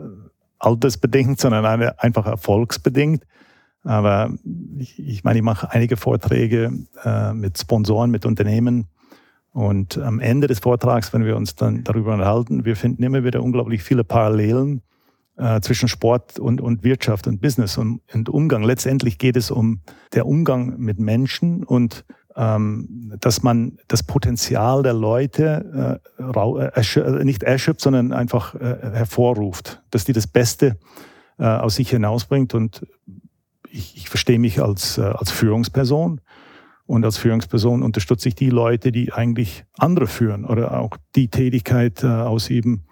altersbedingt, 0.59 1.41
sondern 1.41 1.65
einfach 1.65 2.27
erfolgsbedingt. 2.27 3.25
Aber 3.83 4.31
ich, 4.79 4.99
ich 4.99 5.25
meine, 5.25 5.39
ich 5.39 5.45
mache 5.45 5.71
einige 5.73 5.97
Vorträge 5.97 6.73
äh, 7.05 7.33
mit 7.33 7.59
Sponsoren, 7.59 8.11
mit 8.11 8.25
Unternehmen 8.25 8.87
und 9.55 9.99
am 9.99 10.19
Ende 10.19 10.49
des 10.49 10.59
Vortrags, 10.59 11.13
wenn 11.13 11.25
wir 11.25 11.37
uns 11.37 11.55
dann 11.55 11.85
darüber 11.85 12.13
unterhalten, 12.13 12.65
wir 12.65 12.75
finden 12.75 13.05
immer 13.05 13.23
wieder 13.23 13.41
unglaublich 13.41 13.85
viele 13.85 14.03
Parallelen 14.03 14.83
äh, 15.37 15.61
zwischen 15.61 15.87
Sport 15.87 16.41
und, 16.41 16.61
und 16.61 16.83
Wirtschaft 16.83 17.29
und 17.29 17.41
Business 17.41 17.79
und, 17.79 18.01
und 18.13 18.29
Umgang. 18.29 18.65
Letztendlich 18.65 19.17
geht 19.17 19.37
es 19.37 19.53
um 19.53 19.81
der 20.13 20.27
Umgang 20.27 20.77
mit 20.79 20.99
Menschen 20.99 21.63
und 21.63 22.05
ähm, 22.35 23.15
dass 23.21 23.45
man 23.45 23.79
das 23.87 24.03
Potenzial 24.03 24.83
der 24.83 24.93
Leute 24.93 26.01
äh, 26.19 26.81
äh, 26.81 27.25
nicht 27.25 27.45
erschöpft, 27.45 27.81
sondern 27.81 28.13
einfach 28.13 28.57
äh, 28.57 28.77
hervorruft, 28.93 29.85
dass 29.91 30.05
die 30.05 30.13
das 30.13 30.27
Beste 30.27 30.79
äh, 31.39 31.45
aus 31.45 31.77
sich 31.77 31.91
hinausbringt. 31.91 32.55
Und 32.55 32.85
ich, 33.71 33.97
ich 33.97 34.09
verstehe 34.09 34.41
mich 34.41 34.61
als, 34.61 34.99
äh, 34.99 35.03
als 35.03 35.31
Führungsperson 35.31 36.21
und 36.87 37.05
als 37.05 37.17
Führungsperson 37.17 37.83
unterstütze 37.83 38.29
ich 38.29 38.35
die 38.35 38.51
Leute, 38.51 38.93
die 38.93 39.13
eigentlich 39.13 39.65
andere 39.79 40.07
führen 40.07 40.45
oder 40.45 40.79
auch 40.79 40.97
die 41.15 41.29
Tätigkeit 41.29 42.03
äh, 42.03 42.07
ausüben, 42.07 42.85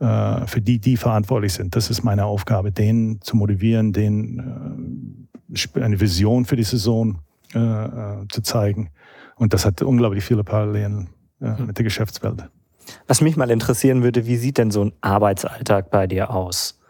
äh, 0.00 0.46
für 0.46 0.60
die 0.62 0.78
die 0.78 0.96
verantwortlich 0.96 1.52
sind. 1.52 1.76
Das 1.76 1.90
ist 1.90 2.02
meine 2.02 2.24
Aufgabe, 2.24 2.72
denen 2.72 3.20
zu 3.20 3.36
motivieren, 3.36 3.92
denen 3.92 5.28
äh, 5.74 5.80
eine 5.80 6.00
Vision 6.00 6.46
für 6.46 6.56
die 6.56 6.64
Saison 6.64 7.18
äh, 7.54 7.58
äh, 7.58 8.28
zu 8.28 8.40
zeigen. 8.42 8.90
Und 9.36 9.52
das 9.52 9.66
hat 9.66 9.82
unglaublich 9.82 10.24
viele 10.24 10.42
Parallelen 10.42 11.08
äh, 11.40 11.60
mit 11.62 11.76
der 11.76 11.84
Geschäftswelt. 11.84 12.48
Was 13.06 13.20
mich 13.20 13.36
mal 13.36 13.50
interessieren 13.50 14.02
würde, 14.02 14.26
wie 14.26 14.36
sieht 14.36 14.58
denn 14.58 14.70
so 14.70 14.84
ein 14.84 14.92
Arbeitsalltag 15.02 15.90
bei 15.90 16.06
dir 16.06 16.30
aus? 16.30 16.80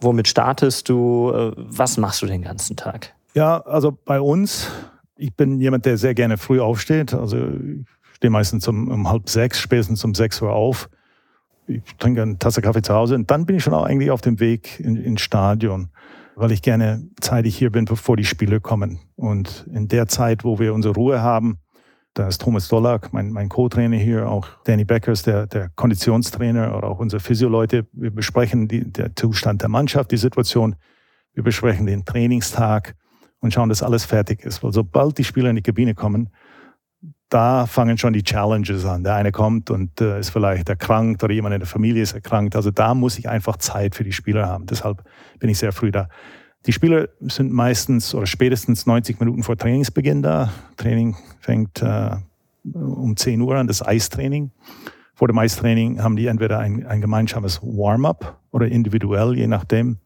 Womit 0.00 0.28
startest 0.28 0.88
du? 0.88 1.32
Was 1.56 1.96
machst 1.96 2.22
du 2.22 2.26
den 2.26 2.42
ganzen 2.42 2.76
Tag? 2.76 3.14
Ja, 3.34 3.60
also 3.62 3.90
bei 4.04 4.20
uns 4.20 4.70
ich 5.18 5.34
bin 5.34 5.60
jemand, 5.60 5.84
der 5.84 5.98
sehr 5.98 6.14
gerne 6.14 6.38
früh 6.38 6.60
aufsteht. 6.60 7.12
Also 7.12 7.48
ich 7.48 7.86
stehe 8.14 8.30
meistens 8.30 8.66
um, 8.68 8.88
um 8.88 9.10
halb 9.10 9.28
sechs, 9.28 9.60
spätestens 9.60 10.04
um 10.04 10.14
sechs 10.14 10.40
Uhr 10.40 10.52
auf. 10.52 10.88
Ich 11.66 11.82
trinke 11.98 12.22
eine 12.22 12.38
Tasse 12.38 12.62
Kaffee 12.62 12.82
zu 12.82 12.94
Hause 12.94 13.14
und 13.16 13.30
dann 13.30 13.44
bin 13.44 13.56
ich 13.56 13.64
schon 13.64 13.74
auch 13.74 13.84
eigentlich 13.84 14.10
auf 14.10 14.22
dem 14.22 14.40
Weg 14.40 14.80
in, 14.80 14.96
ins 14.96 15.20
Stadion, 15.20 15.90
weil 16.34 16.52
ich 16.52 16.62
gerne 16.62 17.06
zeitig 17.20 17.58
hier 17.58 17.70
bin, 17.70 17.84
bevor 17.84 18.16
die 18.16 18.24
Spiele 18.24 18.60
kommen. 18.60 19.00
Und 19.16 19.66
in 19.72 19.88
der 19.88 20.06
Zeit, 20.06 20.44
wo 20.44 20.58
wir 20.58 20.72
unsere 20.72 20.94
Ruhe 20.94 21.20
haben, 21.20 21.58
da 22.14 22.26
ist 22.26 22.40
Thomas 22.40 22.68
Dollack, 22.68 23.12
mein, 23.12 23.30
mein 23.32 23.48
Co-Trainer 23.48 23.96
hier, 23.96 24.28
auch 24.28 24.48
Danny 24.64 24.84
Beckers, 24.84 25.22
der, 25.22 25.46
der 25.46 25.68
Konditionstrainer 25.76 26.76
oder 26.76 26.88
auch 26.88 26.98
unsere 26.98 27.20
Physio-Leute. 27.20 27.86
Wir 27.92 28.10
besprechen 28.10 28.66
die, 28.66 28.90
der 28.90 29.14
Zustand 29.14 29.62
der 29.62 29.68
Mannschaft, 29.68 30.10
die 30.10 30.16
Situation. 30.16 30.76
Wir 31.34 31.42
besprechen 31.42 31.86
den 31.86 32.04
Trainingstag 32.04 32.96
und 33.40 33.52
schauen, 33.52 33.68
dass 33.68 33.82
alles 33.82 34.04
fertig 34.04 34.44
ist. 34.44 34.62
Weil 34.62 34.72
sobald 34.72 35.18
die 35.18 35.24
Spieler 35.24 35.50
in 35.50 35.56
die 35.56 35.62
Kabine 35.62 35.94
kommen, 35.94 36.30
da 37.28 37.66
fangen 37.66 37.98
schon 37.98 38.12
die 38.12 38.22
Challenges 38.22 38.84
an. 38.84 39.04
Der 39.04 39.14
eine 39.14 39.32
kommt 39.32 39.70
und 39.70 40.00
äh, 40.00 40.18
ist 40.18 40.30
vielleicht 40.30 40.68
erkrankt 40.68 41.22
oder 41.22 41.34
jemand 41.34 41.54
in 41.54 41.60
der 41.60 41.68
Familie 41.68 42.02
ist 42.02 42.14
erkrankt. 42.14 42.56
Also 42.56 42.70
da 42.70 42.94
muss 42.94 43.18
ich 43.18 43.28
einfach 43.28 43.58
Zeit 43.58 43.94
für 43.94 44.04
die 44.04 44.12
Spieler 44.12 44.46
haben. 44.46 44.66
Deshalb 44.66 45.04
bin 45.38 45.50
ich 45.50 45.58
sehr 45.58 45.72
früh 45.72 45.90
da. 45.90 46.08
Die 46.66 46.72
Spieler 46.72 47.08
sind 47.20 47.52
meistens 47.52 48.14
oder 48.14 48.26
spätestens 48.26 48.86
90 48.86 49.20
Minuten 49.20 49.42
vor 49.42 49.56
Trainingsbeginn 49.56 50.22
da. 50.22 50.52
Training 50.76 51.16
fängt 51.38 51.82
äh, 51.82 52.16
um 52.74 53.16
10 53.16 53.40
Uhr 53.40 53.56
an, 53.56 53.66
das 53.66 53.86
Eistraining. 53.86 54.50
Vor 55.14 55.28
dem 55.28 55.38
Eistraining 55.38 56.02
haben 56.02 56.16
die 56.16 56.26
entweder 56.26 56.58
ein, 56.58 56.86
ein 56.86 57.00
gemeinsames 57.00 57.60
Warm-up 57.62 58.40
oder 58.50 58.68
individuell, 58.68 59.36
je 59.36 59.46
nachdem. 59.46 59.98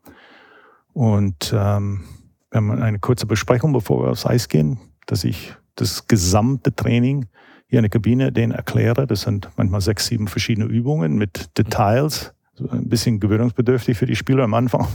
Und 0.92 1.54
ähm, 1.56 2.04
wir 2.52 2.58
haben 2.58 2.70
eine 2.70 2.98
kurze 2.98 3.26
Besprechung, 3.26 3.72
bevor 3.72 4.04
wir 4.04 4.10
aufs 4.10 4.26
Eis 4.26 4.48
gehen, 4.48 4.78
dass 5.06 5.24
ich 5.24 5.54
das 5.74 6.06
gesamte 6.06 6.74
Training 6.74 7.26
hier 7.66 7.78
in 7.78 7.84
der 7.84 7.90
Kabine 7.90 8.30
denen 8.30 8.52
erkläre. 8.52 9.06
Das 9.06 9.22
sind 9.22 9.48
manchmal 9.56 9.80
sechs, 9.80 10.06
sieben 10.06 10.28
verschiedene 10.28 10.66
Übungen 10.66 11.16
mit 11.16 11.56
Details. 11.56 12.34
So 12.52 12.68
ein 12.68 12.90
bisschen 12.90 13.20
gewöhnungsbedürftig 13.20 13.96
für 13.96 14.04
die 14.04 14.16
Spieler 14.16 14.44
am 14.44 14.52
Anfang, 14.52 14.86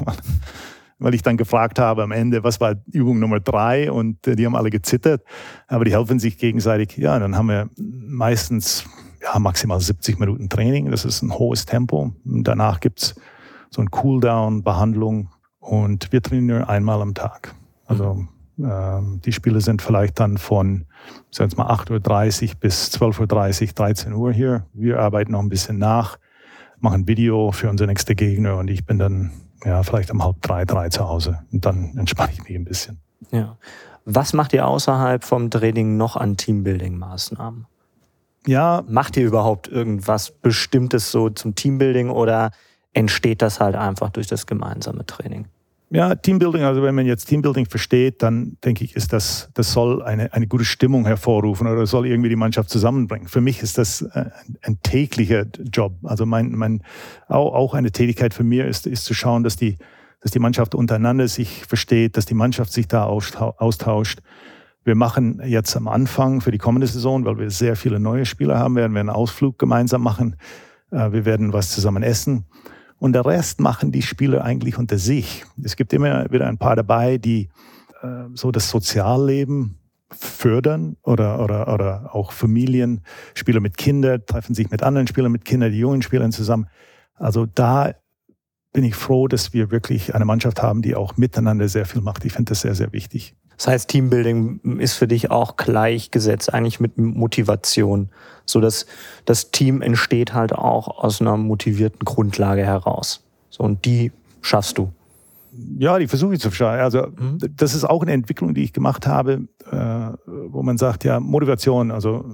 weil 0.99 1.15
ich 1.15 1.23
dann 1.23 1.35
gefragt 1.35 1.79
habe 1.79 2.03
am 2.03 2.11
Ende, 2.11 2.43
was 2.43 2.61
war 2.61 2.75
Übung 2.91 3.19
Nummer 3.19 3.39
drei 3.39 3.91
und 3.91 4.19
die 4.27 4.45
haben 4.45 4.55
alle 4.55 4.69
gezittert, 4.69 5.23
aber 5.67 5.83
die 5.83 5.91
helfen 5.91 6.19
sich 6.19 6.37
gegenseitig. 6.37 6.95
Ja, 6.97 7.17
dann 7.17 7.35
haben 7.35 7.47
wir 7.47 7.71
meistens 7.75 8.85
ja, 9.23 9.39
maximal 9.39 9.81
70 9.81 10.19
Minuten 10.19 10.47
Training. 10.47 10.91
Das 10.91 11.05
ist 11.05 11.23
ein 11.23 11.33
hohes 11.33 11.65
Tempo. 11.65 12.13
Und 12.23 12.43
danach 12.43 12.79
gibt's 12.79 13.15
so 13.71 13.81
ein 13.81 13.89
Cooldown, 13.89 14.63
Behandlung 14.63 15.29
und 15.67 16.11
wir 16.11 16.21
trainieren 16.21 16.63
einmal 16.63 17.01
am 17.01 17.13
Tag. 17.13 17.53
Also 17.85 18.25
ähm, 18.57 19.21
die 19.23 19.33
Spiele 19.33 19.59
sind 19.61 19.81
vielleicht 19.81 20.19
dann 20.19 20.37
von, 20.37 20.85
sagen 21.29 21.51
wir 21.51 21.65
mal, 21.65 21.73
8.30 21.73 22.49
Uhr 22.49 22.55
bis 22.59 22.89
12.30 22.91 23.61
Uhr, 23.61 23.73
13 23.73 24.13
Uhr 24.13 24.31
hier. 24.31 24.65
Wir 24.73 24.99
arbeiten 24.99 25.33
noch 25.33 25.41
ein 25.41 25.49
bisschen 25.49 25.77
nach, 25.77 26.17
machen 26.79 27.07
Video 27.07 27.51
für 27.51 27.69
unsere 27.69 27.87
nächste 27.87 28.15
Gegner 28.15 28.57
und 28.57 28.69
ich 28.69 28.85
bin 28.85 28.97
dann 28.97 29.31
ja, 29.65 29.83
vielleicht 29.83 30.09
um 30.11 30.23
halb 30.23 30.41
drei, 30.41 30.63
drei 30.63 30.89
zu 30.89 31.07
Hause 31.07 31.39
und 31.51 31.65
dann 31.65 31.97
entspanne 31.97 32.31
ich 32.31 32.43
mich 32.43 32.55
ein 32.55 32.65
bisschen. 32.65 32.99
Ja. 33.31 33.57
Was 34.05 34.31
macht 34.31 34.53
ihr 34.53 34.65
außerhalb 34.65 35.25
vom 35.25 35.49
Training 35.49 35.97
noch 35.97 36.15
an 36.15 36.37
Teambuilding-Maßnahmen? 36.37 37.65
Ja. 38.45 38.83
Macht 38.87 39.17
ihr 39.17 39.25
überhaupt 39.25 39.67
irgendwas 39.67 40.31
Bestimmtes 40.31 41.11
so 41.11 41.29
zum 41.29 41.55
Teambuilding 41.55 42.09
oder 42.09 42.51
entsteht 42.93 43.41
das 43.41 43.59
halt 43.59 43.75
einfach 43.75 44.09
durch 44.11 44.27
das 44.27 44.45
gemeinsame 44.45 45.05
Training? 45.05 45.47
Ja, 45.89 46.15
Teambuilding, 46.15 46.63
also 46.63 46.83
wenn 46.83 46.95
man 46.95 47.05
jetzt 47.05 47.27
Teambuilding 47.27 47.65
versteht, 47.65 48.21
dann 48.21 48.57
denke 48.65 48.83
ich, 48.83 48.97
ist 48.97 49.13
das, 49.13 49.49
das 49.53 49.71
soll 49.71 50.03
eine, 50.03 50.33
eine 50.33 50.45
gute 50.45 50.65
Stimmung 50.65 51.05
hervorrufen 51.05 51.65
oder 51.65 51.85
soll 51.85 52.07
irgendwie 52.07 52.27
die 52.27 52.35
Mannschaft 52.35 52.69
zusammenbringen. 52.69 53.29
Für 53.29 53.39
mich 53.39 53.63
ist 53.63 53.77
das 53.77 54.01
äh, 54.01 54.25
ein 54.63 54.81
täglicher 54.83 55.45
Job. 55.71 55.93
Also 56.03 56.25
mein, 56.25 56.51
mein, 56.51 56.83
auch, 57.29 57.53
auch 57.53 57.73
eine 57.73 57.91
Tätigkeit 57.91 58.33
für 58.33 58.43
mich 58.43 58.59
ist, 58.59 58.85
ist 58.85 59.05
zu 59.05 59.13
schauen, 59.13 59.43
dass 59.43 59.55
die, 59.55 59.77
dass 60.19 60.31
die 60.31 60.39
Mannschaft 60.39 60.75
untereinander 60.75 61.29
sich 61.29 61.65
versteht, 61.65 62.17
dass 62.17 62.25
die 62.25 62.33
Mannschaft 62.33 62.73
sich 62.73 62.89
da 62.89 63.05
austauscht. 63.05 64.19
Wir 64.83 64.95
machen 64.95 65.41
jetzt 65.45 65.77
am 65.77 65.87
Anfang 65.87 66.41
für 66.41 66.51
die 66.51 66.57
kommende 66.57 66.87
Saison, 66.87 67.23
weil 67.23 67.37
wir 67.37 67.49
sehr 67.49 67.77
viele 67.77 68.01
neue 68.01 68.25
Spieler 68.25 68.59
haben, 68.59 68.75
werden 68.75 68.91
wir 68.93 68.99
einen 68.99 69.09
Ausflug 69.09 69.57
gemeinsam 69.57 70.03
machen. 70.03 70.35
Äh, 70.91 71.13
wir 71.13 71.23
werden 71.23 71.53
was 71.53 71.71
zusammen 71.71 72.03
essen. 72.03 72.45
Und 72.99 73.13
der 73.13 73.25
Rest 73.25 73.59
machen 73.59 73.91
die 73.91 74.01
Spieler 74.01 74.43
eigentlich 74.43 74.77
unter 74.77 74.97
sich. 74.97 75.45
Es 75.63 75.75
gibt 75.75 75.93
immer 75.93 76.31
wieder 76.31 76.47
ein 76.47 76.57
paar 76.57 76.75
dabei, 76.75 77.17
die 77.17 77.49
äh, 78.01 78.25
so 78.33 78.51
das 78.51 78.69
Sozialleben 78.69 79.77
fördern 80.09 80.95
oder, 81.03 81.43
oder, 81.43 81.73
oder 81.73 82.15
auch 82.15 82.31
Familien, 82.31 83.01
Spieler 83.33 83.59
mit 83.59 83.77
Kindern 83.77 84.25
treffen 84.25 84.55
sich 84.55 84.69
mit 84.71 84.81
anderen 84.81 85.07
Spielern 85.07 85.31
mit 85.31 85.45
Kindern, 85.45 85.71
die 85.71 85.79
jungen 85.79 86.01
Spielern 86.01 86.31
zusammen. 86.31 86.67
Also 87.15 87.45
da 87.45 87.93
bin 88.73 88.83
ich 88.83 88.95
froh, 88.95 89.27
dass 89.27 89.53
wir 89.53 89.71
wirklich 89.71 90.15
eine 90.15 90.25
Mannschaft 90.25 90.61
haben, 90.61 90.81
die 90.81 90.95
auch 90.95 91.17
miteinander 91.17 91.67
sehr 91.67 91.85
viel 91.85 92.01
macht. 92.01 92.25
Ich 92.25 92.33
finde 92.33 92.51
das 92.51 92.61
sehr, 92.61 92.75
sehr 92.75 92.93
wichtig. 92.93 93.35
Das 93.57 93.67
heißt, 93.67 93.89
Teambuilding 93.89 94.79
ist 94.79 94.93
für 94.93 95.07
dich 95.07 95.31
auch 95.31 95.57
gleichgesetzt 95.57 96.53
eigentlich 96.53 96.79
mit 96.79 96.97
Motivation, 96.97 98.09
so 98.45 98.61
dass 98.61 98.85
das 99.25 99.51
Team 99.51 99.81
entsteht 99.81 100.33
halt 100.33 100.53
auch 100.53 101.03
aus 101.03 101.21
einer 101.21 101.37
motivierten 101.37 102.05
Grundlage 102.05 102.63
heraus. 102.63 103.23
So 103.49 103.63
und 103.63 103.85
die 103.85 104.11
schaffst 104.41 104.77
du. 104.77 104.91
Ja, 105.79 105.97
die 105.97 106.07
versuche 106.07 106.35
ich 106.35 106.39
zu 106.39 106.51
schaffen. 106.51 106.79
Also 106.79 107.07
mhm. 107.07 107.39
das 107.55 107.73
ist 107.73 107.83
auch 107.83 108.03
eine 108.03 108.11
Entwicklung, 108.11 108.53
die 108.53 108.63
ich 108.63 108.73
gemacht 108.73 109.07
habe, 109.07 109.47
äh, 109.71 109.77
wo 110.25 110.61
man 110.61 110.77
sagt, 110.77 111.03
ja 111.03 111.19
Motivation. 111.19 111.89
Also 111.89 112.25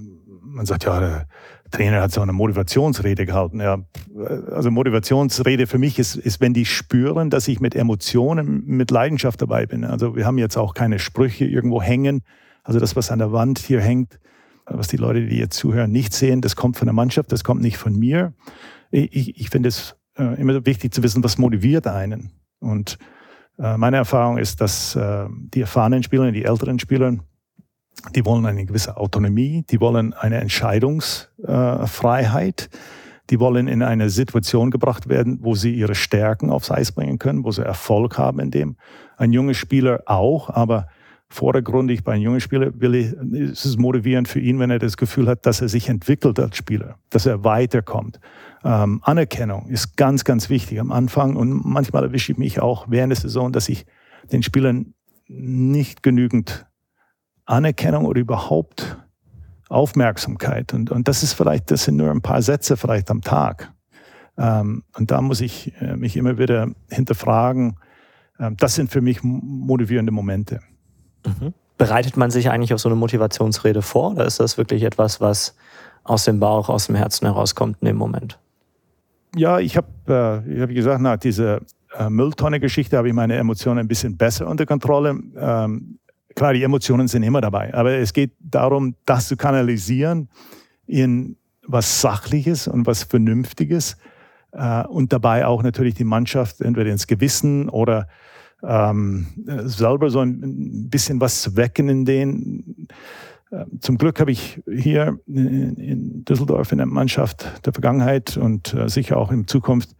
man 0.41 0.65
sagt 0.65 0.83
ja, 0.83 1.25
Trainer 1.73 2.01
hat 2.01 2.11
so 2.11 2.21
eine 2.21 2.33
Motivationsrede 2.33 3.25
gehalten. 3.25 3.59
Ja, 3.59 3.79
also 4.51 4.69
Motivationsrede 4.69 5.65
für 5.65 5.79
mich 5.79 5.97
ist, 5.97 6.15
ist, 6.15 6.39
wenn 6.39 6.53
die 6.53 6.65
spüren, 6.65 7.31
dass 7.31 7.47
ich 7.47 7.59
mit 7.59 7.75
Emotionen, 7.75 8.63
mit 8.65 8.91
Leidenschaft 8.91 9.41
dabei 9.41 9.65
bin. 9.65 9.83
Also 9.83 10.15
wir 10.15 10.27
haben 10.27 10.37
jetzt 10.37 10.55
auch 10.55 10.75
keine 10.75 10.99
Sprüche 10.99 11.45
irgendwo 11.45 11.81
hängen. 11.81 12.21
Also 12.63 12.79
das, 12.79 12.95
was 12.95 13.09
an 13.09 13.17
der 13.17 13.31
Wand 13.31 13.57
hier 13.57 13.81
hängt, 13.81 14.19
was 14.65 14.87
die 14.87 14.97
Leute, 14.97 15.25
die 15.25 15.37
jetzt 15.37 15.57
zuhören, 15.57 15.91
nicht 15.91 16.13
sehen, 16.13 16.41
das 16.41 16.55
kommt 16.55 16.77
von 16.77 16.85
der 16.85 16.93
Mannschaft, 16.93 17.31
das 17.31 17.43
kommt 17.43 17.61
nicht 17.61 17.77
von 17.77 17.97
mir. 17.97 18.33
Ich, 18.91 19.39
ich 19.39 19.49
finde 19.49 19.69
es 19.69 19.95
äh, 20.15 20.39
immer 20.39 20.65
wichtig 20.67 20.93
zu 20.93 21.01
wissen, 21.01 21.23
was 21.23 21.39
motiviert 21.39 21.87
einen. 21.87 22.33
Und 22.59 22.99
äh, 23.57 23.77
meine 23.77 23.97
Erfahrung 23.97 24.37
ist, 24.37 24.61
dass 24.61 24.95
äh, 24.95 25.25
die 25.31 25.61
erfahrenen 25.61 26.03
Spieler, 26.03 26.31
die 26.31 26.45
älteren 26.45 26.77
Spieler, 26.77 27.17
die 28.15 28.25
wollen 28.25 28.45
eine 28.45 28.65
gewisse 28.65 28.97
Autonomie, 28.97 29.63
die 29.69 29.79
wollen 29.79 30.13
eine 30.13 30.41
Entscheidungsfreiheit, 30.41 32.69
die 33.29 33.39
wollen 33.39 33.67
in 33.67 33.81
eine 33.81 34.09
Situation 34.09 34.69
gebracht 34.71 35.07
werden, 35.07 35.39
wo 35.41 35.55
sie 35.55 35.73
ihre 35.73 35.95
Stärken 35.95 36.49
aufs 36.49 36.71
Eis 36.71 36.91
bringen 36.91 37.19
können, 37.19 37.45
wo 37.45 37.51
sie 37.51 37.65
Erfolg 37.65 38.17
haben 38.17 38.39
in 38.39 38.51
dem. 38.51 38.75
Ein 39.17 39.31
junger 39.31 39.53
Spieler 39.53 40.03
auch, 40.05 40.49
aber 40.49 40.87
vordergründig 41.29 42.03
bei 42.03 42.13
einem 42.13 42.23
jungen 42.23 42.41
Spieler 42.41 42.71
will 42.79 42.95
ich, 42.95 43.13
ist 43.33 43.65
es 43.65 43.77
motivierend 43.77 44.27
für 44.27 44.39
ihn, 44.39 44.59
wenn 44.59 44.69
er 44.69 44.79
das 44.79 44.97
Gefühl 44.97 45.27
hat, 45.27 45.45
dass 45.45 45.61
er 45.61 45.69
sich 45.69 45.89
entwickelt 45.89 46.39
als 46.39 46.57
Spieler, 46.57 46.97
dass 47.09 47.25
er 47.25 47.43
weiterkommt. 47.43 48.19
Ähm, 48.63 49.01
Anerkennung 49.03 49.67
ist 49.67 49.97
ganz, 49.97 50.23
ganz 50.23 50.49
wichtig 50.49 50.79
am 50.79 50.91
Anfang 50.91 51.35
und 51.35 51.65
manchmal 51.65 52.03
erwische 52.03 52.33
ich 52.33 52.37
mich 52.37 52.61
auch 52.61 52.85
während 52.89 53.11
der 53.11 53.19
Saison, 53.19 53.51
dass 53.51 53.67
ich 53.67 53.85
den 54.31 54.43
Spielern 54.43 54.93
nicht 55.27 56.03
genügend 56.03 56.67
Anerkennung 57.45 58.05
oder 58.05 58.19
überhaupt 58.19 58.97
Aufmerksamkeit. 59.69 60.73
Und, 60.73 60.91
und 60.91 61.07
das 61.07 61.23
ist 61.23 61.33
vielleicht, 61.33 61.71
das 61.71 61.85
sind 61.85 61.97
nur 61.97 62.11
ein 62.11 62.21
paar 62.21 62.41
Sätze 62.41 62.77
vielleicht 62.77 63.09
am 63.09 63.21
Tag. 63.21 63.71
Ähm, 64.37 64.83
und 64.97 65.11
da 65.11 65.21
muss 65.21 65.41
ich 65.41 65.73
äh, 65.79 65.95
mich 65.95 66.17
immer 66.17 66.37
wieder 66.37 66.69
hinterfragen. 66.89 67.77
Ähm, 68.39 68.55
das 68.57 68.75
sind 68.75 68.91
für 68.91 69.01
mich 69.01 69.19
motivierende 69.23 70.11
Momente. 70.11 70.59
Mhm. 71.25 71.53
Bereitet 71.77 72.17
man 72.17 72.31
sich 72.31 72.49
eigentlich 72.49 72.73
auf 72.73 72.79
so 72.79 72.89
eine 72.89 72.95
Motivationsrede 72.95 73.81
vor 73.81 74.11
oder 74.11 74.25
ist 74.25 74.39
das 74.39 74.57
wirklich 74.57 74.83
etwas, 74.83 75.21
was 75.21 75.55
aus 76.03 76.25
dem 76.25 76.39
Bauch, 76.39 76.69
aus 76.69 76.87
dem 76.87 76.95
Herzen 76.95 77.25
herauskommt 77.25 77.77
in 77.81 77.87
dem 77.87 77.97
Moment? 77.97 78.39
Ja, 79.35 79.59
ich 79.59 79.77
habe, 79.77 80.43
äh, 80.47 80.61
hab 80.61 80.69
gesagt, 80.69 81.01
nach 81.01 81.17
dieser 81.17 81.61
äh, 81.97 82.09
Mülltonne-Geschichte 82.09 82.97
habe 82.97 83.07
ich 83.07 83.13
meine 83.13 83.35
Emotionen 83.35 83.79
ein 83.79 83.87
bisschen 83.87 84.17
besser 84.17 84.47
unter 84.47 84.65
Kontrolle. 84.65 85.19
Ähm, 85.35 85.99
klar, 86.35 86.53
die 86.53 86.63
Emotionen 86.63 87.07
sind 87.07 87.23
immer 87.23 87.41
dabei, 87.41 87.73
aber 87.73 87.91
es 87.91 88.13
geht 88.13 88.31
darum, 88.39 88.95
das 89.05 89.27
zu 89.27 89.37
kanalisieren 89.37 90.29
in 90.85 91.37
was 91.65 92.01
Sachliches 92.01 92.67
und 92.67 92.85
was 92.85 93.03
Vernünftiges 93.03 93.97
äh, 94.51 94.83
und 94.85 95.13
dabei 95.13 95.45
auch 95.45 95.63
natürlich 95.63 95.95
die 95.95 96.03
Mannschaft 96.03 96.61
entweder 96.61 96.91
ins 96.91 97.07
Gewissen 97.07 97.69
oder 97.69 98.07
ähm, 98.63 99.27
selber 99.65 100.09
so 100.09 100.21
ein 100.21 100.89
bisschen 100.89 101.19
was 101.19 101.41
zu 101.41 101.55
wecken 101.55 101.89
in 101.89 102.05
denen. 102.05 102.87
Äh, 103.51 103.65
zum 103.79 103.97
Glück 103.97 104.19
habe 104.19 104.31
ich 104.31 104.61
hier 104.71 105.19
in, 105.27 106.23
Düsseldorf 106.25 106.71
in 106.71 106.77
der 106.77 106.87
Mannschaft 106.87 107.65
der 107.65 107.73
Vergangenheit 107.73 108.37
und 108.37 108.73
äh, 108.73 108.87
sicher 108.89 109.17
auch 109.17 109.31
in 109.31 109.47
Zukunft 109.47 109.95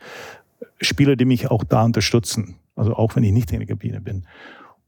Spieler, 0.79 1.15
die 1.15 1.25
mich 1.25 1.49
auch 1.49 1.63
da 1.63 1.83
unterstützen. 1.83 2.55
Also 2.75 2.95
auch 2.95 3.15
wenn 3.15 3.23
ich 3.23 3.31
nicht 3.31 3.51
in 3.51 3.59
der 3.59 3.67
Kabine 3.67 4.01
bin 4.01 4.25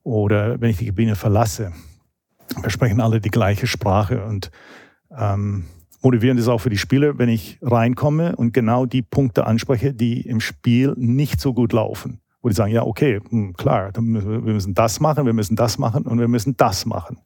oder 0.06 0.62
wenn 0.62 0.70
ich 0.70 0.78
die 0.78 0.86
Kabine 0.86 1.16
verlasse. 1.16 1.74
Wir 2.62 2.70
sprechen 2.70 3.02
alle 3.02 3.20
die 3.20 3.32
gleiche 3.32 3.68
Sprache 3.68 4.24
und 4.24 4.52
ähm, 5.18 5.66
motivierend 6.02 6.40
ist 6.40 6.48
auch 6.48 6.60
für 6.60 6.70
die 6.70 6.78
Spieler, 6.78 7.18
wenn 7.18 7.28
ich 7.28 7.58
reinkomme 7.62 8.36
und 8.36 8.54
genau 8.54 8.86
die 8.86 9.02
Punkte 9.02 9.48
anspreche, 9.48 9.94
die 9.94 10.22
im 10.22 10.40
Spiel 10.40 10.94
nicht 10.96 11.42
so 11.42 11.54
gut 11.54 11.74
laufen. 11.74 12.22
Wo 12.42 12.50
die 12.50 12.56
sagen, 12.56 12.72
ja, 12.72 12.84
okay, 12.84 13.20
hm, 13.28 13.54
klar, 13.54 13.92
wir 13.96 14.02
müssen 14.02 14.76
das 14.76 15.00
machen, 15.00 15.26
wir 15.26 15.34
müssen 15.34 15.56
das 15.56 15.80
machen 15.80 16.04
und 16.04 16.20
wir 16.20 16.28
müssen 16.28 16.56
das 16.56 16.86
machen. 16.86 17.18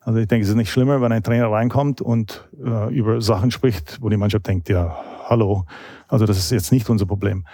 Also 0.00 0.20
ich 0.20 0.28
denke, 0.28 0.44
es 0.44 0.50
ist 0.50 0.56
nicht 0.56 0.70
schlimmer, 0.70 1.00
wenn 1.00 1.12
ein 1.12 1.22
Trainer 1.22 1.50
reinkommt 1.50 2.02
und 2.02 2.46
äh, 2.62 2.94
über 2.94 3.22
Sachen 3.22 3.50
spricht, 3.50 4.02
wo 4.02 4.10
die 4.10 4.18
Mannschaft 4.18 4.46
denkt, 4.46 4.68
ja, 4.68 4.98
hallo, 5.24 5.64
also 6.08 6.26
das 6.26 6.36
ist 6.36 6.50
jetzt 6.50 6.72
nicht 6.72 6.90
unser 6.90 7.06
Problem. 7.06 7.46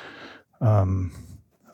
Ähm, 0.60 1.12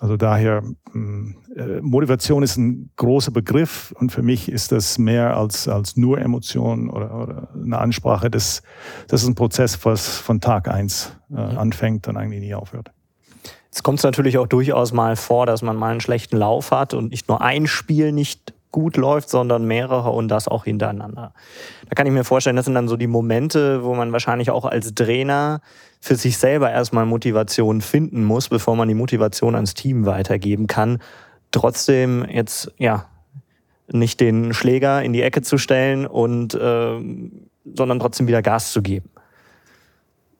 Also 0.00 0.16
daher, 0.16 0.62
hm, 0.92 1.36
äh, 1.56 1.80
Motivation 1.80 2.42
ist 2.42 2.56
ein 2.56 2.90
großer 2.96 3.32
Begriff 3.32 3.92
und 3.98 4.12
für 4.12 4.22
mich 4.22 4.48
ist 4.48 4.70
das 4.70 4.96
mehr 4.98 5.36
als, 5.36 5.66
als 5.66 5.96
nur 5.96 6.20
Emotion 6.20 6.88
oder, 6.88 7.20
oder 7.20 7.48
eine 7.54 7.78
Ansprache. 7.78 8.30
Das, 8.30 8.62
das 9.08 9.22
ist 9.22 9.28
ein 9.28 9.34
Prozess, 9.34 9.84
was 9.84 10.16
von 10.18 10.40
Tag 10.40 10.68
eins 10.68 11.12
äh, 11.30 11.34
mhm. 11.34 11.58
anfängt 11.58 12.06
und 12.06 12.16
eigentlich 12.16 12.40
nie 12.40 12.54
aufhört. 12.54 12.92
Jetzt 13.64 13.82
kommt 13.82 13.98
es 13.98 14.04
natürlich 14.04 14.38
auch 14.38 14.46
durchaus 14.46 14.92
mal 14.92 15.16
vor, 15.16 15.46
dass 15.46 15.62
man 15.62 15.76
mal 15.76 15.90
einen 15.90 16.00
schlechten 16.00 16.36
Lauf 16.36 16.70
hat 16.70 16.94
und 16.94 17.10
nicht 17.10 17.28
nur 17.28 17.42
ein 17.42 17.66
Spiel 17.66 18.12
nicht 18.12 18.54
gut 18.70 18.96
läuft, 18.96 19.30
sondern 19.30 19.64
mehrere 19.66 20.10
und 20.10 20.28
das 20.28 20.48
auch 20.48 20.64
hintereinander. 20.64 21.32
Da 21.88 21.94
kann 21.94 22.06
ich 22.06 22.12
mir 22.12 22.24
vorstellen, 22.24 22.56
das 22.56 22.66
sind 22.66 22.74
dann 22.74 22.88
so 22.88 22.96
die 22.96 23.06
Momente, 23.06 23.84
wo 23.84 23.94
man 23.94 24.12
wahrscheinlich 24.12 24.50
auch 24.50 24.64
als 24.64 24.94
Trainer 24.94 25.60
für 26.00 26.16
sich 26.16 26.38
selber 26.38 26.70
erstmal 26.70 27.06
Motivation 27.06 27.80
finden 27.80 28.24
muss, 28.24 28.48
bevor 28.48 28.76
man 28.76 28.88
die 28.88 28.94
Motivation 28.94 29.54
ans 29.54 29.74
Team 29.74 30.06
weitergeben 30.06 30.66
kann. 30.66 30.98
Trotzdem 31.50 32.24
jetzt, 32.28 32.72
ja, 32.78 33.06
nicht 33.90 34.20
den 34.20 34.52
Schläger 34.52 35.02
in 35.02 35.12
die 35.12 35.22
Ecke 35.22 35.42
zu 35.42 35.56
stellen 35.56 36.06
und, 36.06 36.54
äh, 36.54 37.00
sondern 37.74 37.98
trotzdem 37.98 38.26
wieder 38.26 38.42
Gas 38.42 38.72
zu 38.72 38.82
geben. 38.82 39.10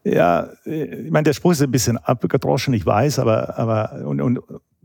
Ja, 0.05 0.51
ich 0.65 1.11
meine, 1.11 1.25
der 1.25 1.33
Spruch 1.33 1.53
ist 1.53 1.63
ein 1.63 1.71
bisschen 1.71 1.99
abgedroschen, 1.99 2.73
ich 2.73 2.87
weiß, 2.87 3.19
aber, 3.19 3.59
aber 3.59 4.07
und, 4.07 4.21
und 4.21 4.41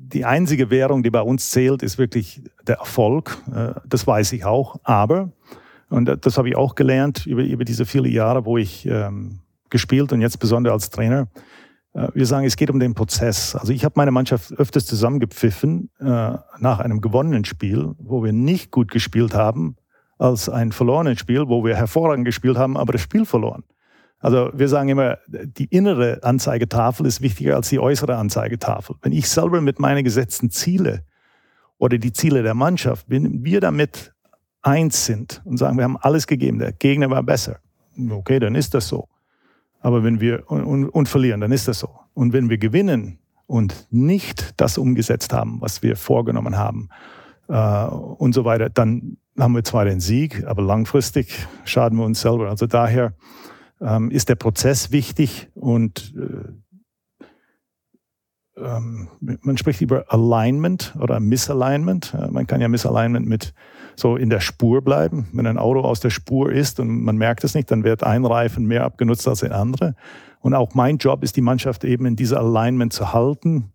die 0.07 0.25
einzige 0.25 0.69
Währung, 0.69 1.03
die 1.03 1.09
bei 1.09 1.21
uns 1.21 1.51
zählt, 1.51 1.81
ist 1.81 1.97
wirklich 1.97 2.41
der 2.67 2.77
Erfolg. 2.77 3.37
Äh, 3.53 3.73
das 3.87 4.05
weiß 4.05 4.33
ich 4.33 4.45
auch. 4.45 4.79
Aber, 4.83 5.31
und 5.89 6.25
das 6.25 6.37
habe 6.37 6.49
ich 6.49 6.55
auch 6.55 6.75
gelernt 6.75 7.25
über, 7.25 7.43
über 7.43 7.65
diese 7.65 7.85
vielen 7.85 8.11
Jahre, 8.11 8.45
wo 8.45 8.57
ich 8.57 8.85
ähm, 8.85 9.39
gespielt 9.69 10.13
und 10.13 10.21
jetzt 10.21 10.39
besonders 10.39 10.73
als 10.73 10.89
Trainer. 10.89 11.27
Äh, 11.93 12.09
wir 12.13 12.25
sagen, 12.25 12.45
es 12.45 12.55
geht 12.55 12.69
um 12.69 12.79
den 12.79 12.93
Prozess. 12.93 13.55
Also 13.55 13.71
ich 13.71 13.85
habe 13.85 13.93
meine 13.97 14.11
Mannschaft 14.11 14.53
öfters 14.53 14.85
zusammengepfiffen 14.85 15.89
äh, 15.99 16.05
nach 16.05 16.79
einem 16.79 17.01
gewonnenen 17.01 17.45
Spiel, 17.45 17.93
wo 17.97 18.23
wir 18.23 18.33
nicht 18.33 18.71
gut 18.71 18.91
gespielt 18.91 19.33
haben, 19.33 19.77
als 20.17 20.49
ein 20.49 20.71
verlorenes 20.71 21.19
Spiel, 21.19 21.47
wo 21.47 21.65
wir 21.65 21.75
hervorragend 21.75 22.25
gespielt 22.25 22.57
haben, 22.57 22.77
aber 22.77 22.93
das 22.93 23.01
Spiel 23.01 23.25
verloren. 23.25 23.63
Also 24.23 24.51
wir 24.53 24.69
sagen 24.69 24.87
immer, 24.87 25.17
die 25.27 25.65
innere 25.65 26.23
Anzeigetafel 26.23 27.05
ist 27.05 27.19
wichtiger 27.19 27.57
als 27.57 27.67
die 27.67 27.79
äußere 27.79 28.15
Anzeigetafel. 28.15 28.95
Wenn 29.01 29.11
ich 29.11 29.27
selber 29.27 29.59
mit 29.59 29.79
meinen 29.79 30.05
gesetzten 30.05 30.49
Ziele 30.49 31.03
oder 31.77 31.97
die 31.97 32.13
Ziele 32.13 32.41
der 32.41 32.53
Mannschaft, 32.53 33.05
wenn 33.09 33.43
wir 33.43 33.59
damit 33.59 34.13
eins 34.61 35.05
sind 35.05 35.41
und 35.43 35.57
sagen, 35.57 35.75
wir 35.75 35.83
haben 35.83 35.97
alles 35.97 36.25
gegeben, 36.25 36.59
der 36.59 36.71
Gegner 36.71 37.09
war 37.09 37.21
besser, 37.21 37.59
okay, 38.11 38.39
dann 38.39 38.55
ist 38.55 38.73
das 38.73 38.87
so. 38.87 39.09
Aber 39.81 40.05
wenn 40.05 40.21
wir 40.21 40.49
und, 40.49 40.87
und 40.87 41.09
verlieren, 41.09 41.41
dann 41.41 41.51
ist 41.51 41.67
das 41.67 41.79
so. 41.79 41.89
Und 42.13 42.31
wenn 42.31 42.49
wir 42.49 42.57
gewinnen 42.57 43.19
und 43.45 43.89
nicht 43.91 44.53
das 44.55 44.77
umgesetzt 44.77 45.33
haben, 45.33 45.59
was 45.59 45.83
wir 45.83 45.97
vorgenommen 45.97 46.57
haben 46.57 46.87
äh, 47.49 47.87
und 47.87 48.31
so 48.31 48.45
weiter, 48.45 48.69
dann 48.69 49.17
haben 49.37 49.53
wir 49.53 49.65
zwar 49.65 49.83
den 49.83 49.99
Sieg, 49.99 50.45
aber 50.47 50.61
langfristig 50.61 51.45
schaden 51.65 51.97
wir 51.97 52.05
uns 52.05 52.21
selber. 52.21 52.49
Also 52.49 52.67
daher 52.67 53.15
ähm, 53.83 54.09
ist 54.09 54.29
der 54.29 54.35
Prozess 54.35 54.91
wichtig 54.91 55.49
und 55.53 56.13
äh, 56.17 56.53
ähm, 58.55 59.09
man 59.19 59.57
spricht 59.57 59.81
über 59.81 60.05
Alignment 60.09 60.95
oder 60.99 61.19
Misalignment. 61.19 62.13
Äh, 62.13 62.29
man 62.31 62.47
kann 62.47 62.61
ja 62.61 62.67
Misalignment 62.67 63.27
mit 63.27 63.53
so 63.95 64.15
in 64.15 64.29
der 64.29 64.39
Spur 64.39 64.81
bleiben. 64.81 65.27
Wenn 65.33 65.47
ein 65.47 65.57
Auto 65.57 65.81
aus 65.81 65.99
der 65.99 66.11
Spur 66.11 66.51
ist 66.51 66.79
und 66.79 67.03
man 67.03 67.17
merkt 67.17 67.43
es 67.43 67.55
nicht, 67.55 67.69
dann 67.71 67.83
wird 67.83 68.03
ein 68.03 68.25
Reifen 68.25 68.65
mehr 68.65 68.85
abgenutzt 68.85 69.27
als 69.27 69.41
der 69.41 69.55
andere. 69.55 69.95
Und 70.39 70.53
auch 70.53 70.75
mein 70.75 70.97
Job 70.97 71.23
ist, 71.23 71.35
die 71.35 71.41
Mannschaft 71.41 71.83
eben 71.83 72.05
in 72.05 72.15
dieser 72.15 72.39
Alignment 72.39 72.93
zu 72.93 73.13
halten 73.13 73.71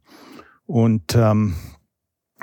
und 0.66 1.14
ähm, 1.16 1.54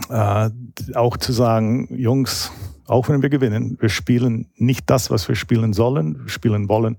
äh, 0.10 0.50
auch 0.93 1.17
zu 1.17 1.31
sagen, 1.31 1.88
Jungs, 1.95 2.51
auch 2.86 3.07
wenn 3.10 3.22
wir 3.22 3.29
gewinnen, 3.29 3.77
wir 3.79 3.89
spielen 3.89 4.51
nicht 4.55 4.89
das, 4.89 5.10
was 5.10 5.27
wir 5.27 5.36
spielen 5.36 5.74
sollen, 5.74 6.24
spielen 6.27 6.70
wollen 6.70 6.98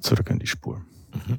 zurück 0.00 0.30
in 0.30 0.38
die 0.38 0.46
Spur. 0.46 0.80
Mhm. 1.12 1.38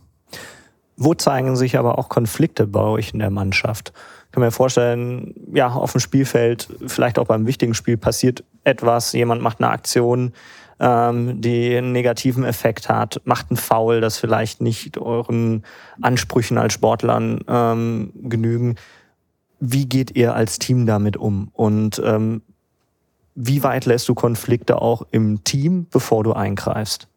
Wo 0.96 1.14
zeigen 1.14 1.56
sich 1.56 1.78
aber 1.78 1.98
auch 1.98 2.10
Konflikte 2.10 2.68
bei 2.68 2.82
euch 2.82 3.14
in 3.14 3.20
der 3.20 3.30
Mannschaft? 3.30 3.94
Ich 4.26 4.32
kann 4.34 4.44
mir 4.44 4.52
vorstellen, 4.52 5.34
ja, 5.54 5.70
auf 5.70 5.94
dem 5.94 6.02
Spielfeld, 6.02 6.68
vielleicht 6.88 7.18
auch 7.18 7.26
beim 7.26 7.48
wichtigen 7.48 7.74
Spiel 7.74 7.98
passiert 7.98 8.44
etwas, 8.64 9.14
jemand 9.14 9.42
macht 9.42 9.60
eine 9.60 9.72
Aktion, 9.72 10.34
ähm, 10.80 11.42
die 11.42 11.76
einen 11.76 11.92
negativen 11.92 12.44
Effekt 12.44 12.90
hat, 12.90 13.22
macht 13.26 13.50
einen 13.50 13.58
Foul, 13.58 14.02
das 14.02 14.18
vielleicht 14.18 14.62
nicht 14.62 14.98
euren 14.98 15.64
Ansprüchen 16.02 16.58
als 16.58 16.74
Sportlern 16.74 17.42
ähm, 17.48 18.12
genügen. 18.16 18.76
Wie 19.60 19.88
geht 19.88 20.16
ihr 20.16 20.36
als 20.36 20.60
Team 20.60 20.86
damit 20.86 21.18
um? 21.18 21.50
Und 21.54 22.02
ähm, 22.06 22.42
wie 23.36 23.64
weit 23.64 23.86
lässt 23.86 24.08
du 24.08 24.16
Konflikte 24.16 24.82
auch 24.82 25.06
im 25.12 25.44
Team, 25.44 25.88
bevor 25.92 26.24
du 26.24 26.34
eingreifst? 26.34 27.09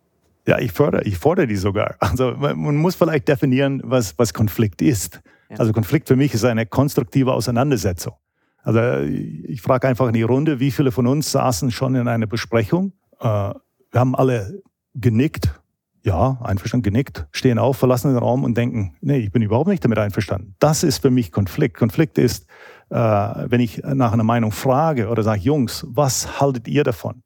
Ja, 0.47 0.59
ich 0.59 0.73
fordere, 0.73 1.05
ich 1.05 1.19
fordere 1.19 1.47
die 1.47 1.57
sogar. 1.57 1.97
Also 2.01 2.33
man 2.33 2.77
muss 2.77 2.97
vielleicht 2.97 3.29
definieren, 3.29 3.81
was, 3.85 4.19
was 4.19 4.35
Konflikt 4.35 4.83
ist. 4.83 5.21
Ja. 5.49 5.59
Also 5.59 5.73
Konflikt 5.73 6.09
für 6.09 6.17
mich 6.17 6.35
ist 6.35 6.45
eine 6.45 6.67
konstruktive 6.67 7.33
Auseinandersetzung. 7.33 8.15
Also 8.63 8.81
ich 9.05 9.61
frage 9.61 9.89
einfach 9.89 10.07
in 10.07 10.15
die 10.15 10.23
Runde, 10.23 10.61
wie 10.61 10.71
viele 10.71 10.93
von 10.93 11.07
uns 11.07 11.31
saßen 11.33 11.71
schon 11.71 11.95
in 11.95 12.09
einer 12.09 12.27
Besprechung? 12.27 12.93
Äh, 13.21 13.25
wir 13.27 13.61
haben 13.95 14.15
alle 14.15 14.63
genickt. 14.95 15.59
Ja, 16.05 16.41
einverstanden 16.43 16.83
genickt, 16.83 17.29
stehen 17.31 17.61
auf, 17.61 17.77
verlassen 17.77 18.09
den 18.09 18.19
Raum 18.19 18.43
und 18.43 18.57
denken, 18.57 18.97
nee, 19.01 19.19
ich 19.19 19.31
bin 19.31 19.41
überhaupt 19.41 19.69
nicht 19.69 19.85
damit 19.85 19.99
einverstanden. 19.99 20.57
Das 20.59 20.83
ist 20.83 20.99
für 20.99 21.11
mich 21.11 21.31
Konflikt. 21.31 21.77
Konflikt 21.77 22.19
ist, 22.19 22.49
äh, 22.91 22.97
wenn 22.97 23.61
ich 23.61 23.81
nach 23.85 24.13
einer 24.13 24.25
Meinung 24.25 24.51
frage 24.51 25.09
oder 25.09 25.23
sage, 25.23 25.43
Jungs, 25.43 25.87
was 25.89 26.41
haltet 26.41 26.67
ihr 26.67 26.83
davon? 26.83 27.23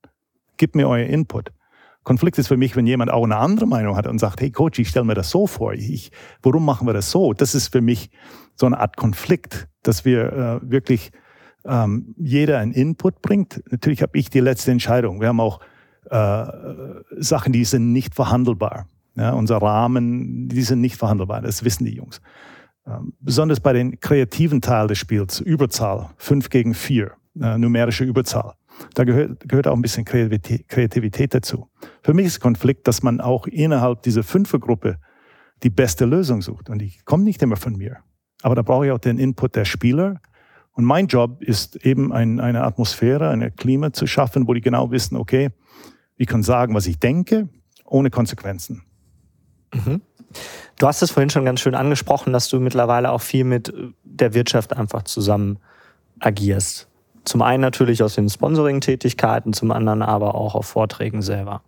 Gib 0.58 0.74
mir 0.74 0.90
euer 0.90 1.06
Input. 1.06 1.52
Konflikt 2.06 2.38
ist 2.38 2.46
für 2.46 2.56
mich, 2.56 2.76
wenn 2.76 2.86
jemand 2.86 3.10
auch 3.10 3.24
eine 3.24 3.36
andere 3.36 3.66
Meinung 3.66 3.96
hat 3.96 4.06
und 4.06 4.20
sagt, 4.20 4.40
hey 4.40 4.52
Coach, 4.52 4.78
ich 4.78 4.88
stelle 4.88 5.04
mir 5.04 5.14
das 5.14 5.28
so 5.28 5.48
vor, 5.48 5.72
ich, 5.72 6.12
warum 6.40 6.64
machen 6.64 6.86
wir 6.86 6.94
das 6.94 7.10
so? 7.10 7.32
Das 7.32 7.56
ist 7.56 7.72
für 7.72 7.80
mich 7.80 8.10
so 8.54 8.64
eine 8.64 8.78
Art 8.78 8.96
Konflikt, 8.96 9.66
dass 9.82 10.04
wir 10.04 10.60
äh, 10.62 10.70
wirklich 10.70 11.10
ähm, 11.64 12.14
jeder 12.16 12.58
einen 12.58 12.70
Input 12.70 13.22
bringt. 13.22 13.60
Natürlich 13.72 14.02
habe 14.02 14.16
ich 14.16 14.30
die 14.30 14.38
letzte 14.38 14.70
Entscheidung. 14.70 15.20
Wir 15.20 15.26
haben 15.26 15.40
auch 15.40 15.58
äh, 16.08 16.46
Sachen, 17.18 17.52
die 17.52 17.64
sind 17.64 17.92
nicht 17.92 18.14
verhandelbar. 18.14 18.86
Ja, 19.16 19.32
unser 19.32 19.56
Rahmen, 19.56 20.48
die 20.48 20.62
sind 20.62 20.80
nicht 20.80 20.96
verhandelbar. 20.96 21.42
Das 21.42 21.64
wissen 21.64 21.86
die 21.86 21.94
Jungs. 21.96 22.20
Ähm, 22.86 23.14
besonders 23.18 23.58
bei 23.58 23.72
den 23.72 23.98
kreativen 23.98 24.60
Teil 24.60 24.86
des 24.86 24.98
Spiels, 24.98 25.40
Überzahl, 25.40 26.10
fünf 26.18 26.50
gegen 26.50 26.72
vier, 26.72 27.14
äh, 27.40 27.58
numerische 27.58 28.04
Überzahl. 28.04 28.54
Da 28.94 29.04
gehört, 29.04 29.48
gehört 29.48 29.66
auch 29.66 29.74
ein 29.74 29.82
bisschen 29.82 30.04
Kreativität 30.04 31.34
dazu. 31.34 31.68
Für 32.02 32.14
mich 32.14 32.26
ist 32.26 32.40
Konflikt, 32.40 32.86
dass 32.88 33.02
man 33.02 33.20
auch 33.20 33.46
innerhalb 33.46 34.02
dieser 34.02 34.22
Fünfergruppe 34.22 34.98
die 35.62 35.70
beste 35.70 36.04
Lösung 36.04 36.42
sucht. 36.42 36.68
Und 36.68 36.80
die 36.80 36.98
kommt 37.04 37.24
nicht 37.24 37.42
immer 37.42 37.56
von 37.56 37.76
mir. 37.76 37.98
Aber 38.42 38.54
da 38.54 38.62
brauche 38.62 38.86
ich 38.86 38.92
auch 38.92 38.98
den 38.98 39.18
Input 39.18 39.56
der 39.56 39.64
Spieler. 39.64 40.20
Und 40.72 40.84
mein 40.84 41.06
Job 41.06 41.42
ist 41.42 41.76
eben 41.76 42.12
ein, 42.12 42.38
eine 42.38 42.64
Atmosphäre, 42.64 43.30
ein 43.30 43.54
Klima 43.56 43.92
zu 43.92 44.06
schaffen, 44.06 44.46
wo 44.46 44.52
die 44.52 44.60
genau 44.60 44.90
wissen, 44.90 45.16
okay, 45.16 45.50
ich 46.16 46.26
kann 46.26 46.42
sagen, 46.42 46.74
was 46.74 46.86
ich 46.86 46.98
denke, 46.98 47.48
ohne 47.84 48.10
Konsequenzen. 48.10 48.82
Mhm. 49.72 50.02
Du 50.78 50.86
hast 50.86 51.02
es 51.02 51.10
vorhin 51.10 51.30
schon 51.30 51.44
ganz 51.44 51.60
schön 51.60 51.74
angesprochen, 51.74 52.32
dass 52.32 52.48
du 52.48 52.60
mittlerweile 52.60 53.10
auch 53.10 53.22
viel 53.22 53.44
mit 53.44 53.72
der 54.04 54.34
Wirtschaft 54.34 54.74
einfach 54.74 55.04
zusammen 55.04 55.58
agierst. 56.18 56.88
Zum 57.26 57.42
einen 57.42 57.60
natürlich 57.60 58.04
aus 58.04 58.14
den 58.14 58.30
Sponsoring-Tätigkeiten, 58.30 59.52
zum 59.52 59.72
anderen 59.72 60.02
aber 60.02 60.36
auch 60.36 60.54
auf 60.54 60.66
Vorträgen 60.66 61.22
selber. 61.22 61.62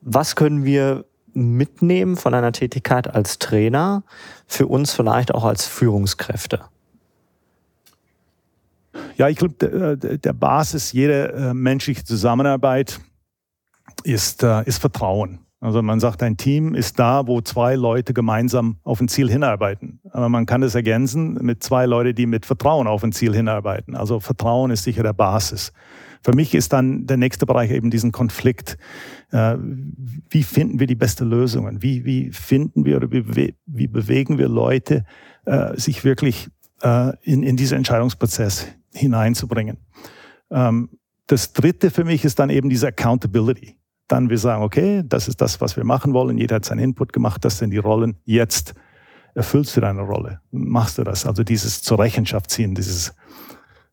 Was 0.00 0.34
können 0.34 0.64
wir 0.64 1.04
mitnehmen 1.32 2.16
von 2.16 2.34
einer 2.34 2.50
Tätigkeit 2.50 3.14
als 3.14 3.38
Trainer, 3.38 4.02
für 4.48 4.66
uns 4.66 4.92
vielleicht 4.92 5.32
auch 5.32 5.44
als 5.44 5.66
Führungskräfte? 5.66 6.62
Ja, 9.16 9.28
ich 9.28 9.38
glaube, 9.38 9.54
der, 9.54 9.96
der, 9.96 10.32
Basis 10.32 10.90
jeder 10.90 11.34
äh, 11.34 11.54
menschlichen 11.54 12.04
Zusammenarbeit 12.04 13.00
ist, 14.02 14.42
äh, 14.42 14.64
ist 14.64 14.78
Vertrauen. 14.78 15.38
Also 15.60 15.82
man 15.82 16.00
sagt, 16.00 16.22
ein 16.22 16.38
Team 16.38 16.74
ist 16.74 16.98
da, 16.98 17.26
wo 17.26 17.42
zwei 17.42 17.74
Leute 17.74 18.14
gemeinsam 18.14 18.78
auf 18.82 19.00
ein 19.00 19.08
Ziel 19.08 19.30
hinarbeiten. 19.30 20.00
Aber 20.10 20.30
man 20.30 20.46
kann 20.46 20.62
es 20.62 20.74
ergänzen 20.74 21.34
mit 21.34 21.62
zwei 21.62 21.84
Leuten, 21.84 22.14
die 22.14 22.26
mit 22.26 22.46
Vertrauen 22.46 22.86
auf 22.86 23.04
ein 23.04 23.12
Ziel 23.12 23.34
hinarbeiten. 23.34 23.94
Also 23.94 24.20
Vertrauen 24.20 24.70
ist 24.70 24.84
sicher 24.84 25.02
der 25.02 25.12
Basis. 25.12 25.72
Für 26.22 26.34
mich 26.34 26.54
ist 26.54 26.72
dann 26.72 27.06
der 27.06 27.18
nächste 27.18 27.44
Bereich 27.44 27.70
eben 27.70 27.90
diesen 27.90 28.10
Konflikt. 28.10 28.78
Äh, 29.32 29.56
wie 30.30 30.42
finden 30.42 30.80
wir 30.80 30.86
die 30.86 30.94
besten 30.94 31.28
Lösungen? 31.28 31.82
Wie, 31.82 32.06
wie 32.06 32.30
finden 32.30 32.86
wir 32.86 32.96
oder 32.96 33.10
wie, 33.10 33.54
wie 33.66 33.86
bewegen 33.86 34.38
wir 34.38 34.48
Leute, 34.48 35.04
äh, 35.44 35.76
sich 35.78 36.04
wirklich 36.04 36.48
äh, 36.82 37.12
in, 37.22 37.42
in 37.42 37.56
diesen 37.56 37.76
Entscheidungsprozess 37.76 38.66
hineinzubringen? 38.94 39.76
Ähm, 40.50 40.88
das 41.26 41.52
dritte 41.52 41.90
für 41.90 42.04
mich 42.04 42.24
ist 42.24 42.38
dann 42.38 42.50
eben 42.50 42.70
diese 42.70 42.88
Accountability 42.88 43.79
dann 44.10 44.30
wir 44.30 44.38
sagen, 44.38 44.62
okay, 44.62 45.02
das 45.04 45.28
ist 45.28 45.40
das, 45.40 45.60
was 45.60 45.76
wir 45.76 45.84
machen 45.84 46.12
wollen. 46.12 46.38
Jeder 46.38 46.56
hat 46.56 46.64
seinen 46.64 46.80
Input 46.80 47.12
gemacht. 47.12 47.44
Das 47.44 47.58
sind 47.58 47.70
die 47.70 47.78
Rollen. 47.78 48.16
Jetzt 48.24 48.74
erfüllst 49.34 49.76
du 49.76 49.80
deine 49.80 50.02
Rolle? 50.02 50.40
Machst 50.50 50.98
du 50.98 51.04
das? 51.04 51.26
Also 51.26 51.44
dieses 51.44 51.82
zur 51.82 51.98
Rechenschaft 51.98 52.50
ziehen, 52.50 52.74
dieses 52.74 53.14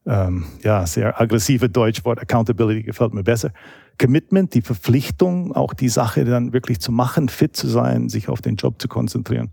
ähm, 0.08 0.46
ja, 0.64 0.86
sehr 0.88 1.20
aggressive 1.20 1.70
Deutschwort 1.70 2.20
Accountability 2.20 2.84
gefällt 2.84 3.14
mir 3.14 3.24
besser. 3.24 3.52
Commitment, 4.00 4.54
die 4.54 4.62
Verpflichtung, 4.62 5.54
auch 5.54 5.74
die 5.74 5.90
Sache 5.90 6.24
dann 6.24 6.54
wirklich 6.54 6.80
zu 6.80 6.92
machen, 6.92 7.30
fit 7.30 7.56
zu 7.56 7.68
sein, 7.68 8.10
sich 8.10 8.30
auf 8.30 8.42
den 8.42 8.56
Job 8.56 8.82
zu 8.82 8.88
konzentrieren. 8.88 9.52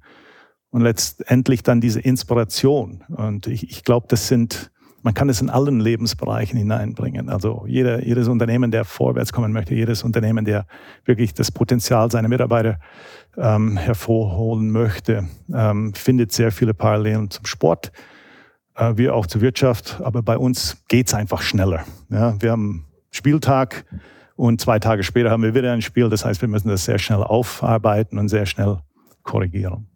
Und 0.70 0.82
letztendlich 0.82 1.62
dann 1.62 1.80
diese 1.80 2.00
Inspiration. 2.00 3.04
Und 3.08 3.46
ich, 3.46 3.68
ich 3.70 3.84
glaube, 3.84 4.06
das 4.08 4.28
sind, 4.28 4.70
man 5.04 5.12
kann 5.12 5.28
es 5.28 5.42
in 5.42 5.50
allen 5.50 5.80
Lebensbereichen 5.80 6.58
hineinbringen. 6.58 7.28
Also 7.28 7.66
jeder, 7.68 8.02
jedes 8.02 8.26
Unternehmen, 8.26 8.70
der 8.70 8.86
vorwärts 8.86 9.34
kommen 9.34 9.52
möchte, 9.52 9.74
jedes 9.74 10.02
Unternehmen, 10.02 10.46
der 10.46 10.66
wirklich 11.04 11.34
das 11.34 11.52
Potenzial 11.52 12.10
seiner 12.10 12.28
Mitarbeiter 12.28 12.80
ähm, 13.36 13.76
hervorholen 13.76 14.70
möchte, 14.70 15.28
ähm, 15.52 15.92
findet 15.92 16.32
sehr 16.32 16.50
viele 16.50 16.72
Parallelen 16.72 17.30
zum 17.30 17.44
Sport, 17.44 17.92
äh, 18.76 18.94
wie 18.96 19.10
auch 19.10 19.26
zur 19.26 19.42
Wirtschaft. 19.42 20.00
Aber 20.02 20.22
bei 20.22 20.38
uns 20.38 20.82
geht 20.88 21.08
es 21.08 21.14
einfach 21.14 21.42
schneller. 21.42 21.84
Ja, 22.08 22.40
wir 22.40 22.52
haben 22.52 22.86
Spieltag 23.10 23.84
und 24.36 24.62
zwei 24.62 24.78
Tage 24.78 25.02
später 25.02 25.30
haben 25.30 25.42
wir 25.42 25.54
wieder 25.54 25.70
ein 25.74 25.82
Spiel. 25.82 26.08
Das 26.08 26.24
heißt, 26.24 26.40
wir 26.40 26.48
müssen 26.48 26.68
das 26.68 26.86
sehr 26.86 26.98
schnell 26.98 27.22
aufarbeiten 27.22 28.18
und 28.18 28.30
sehr 28.30 28.46
schnell 28.46 28.78
korrigieren. 29.22 29.86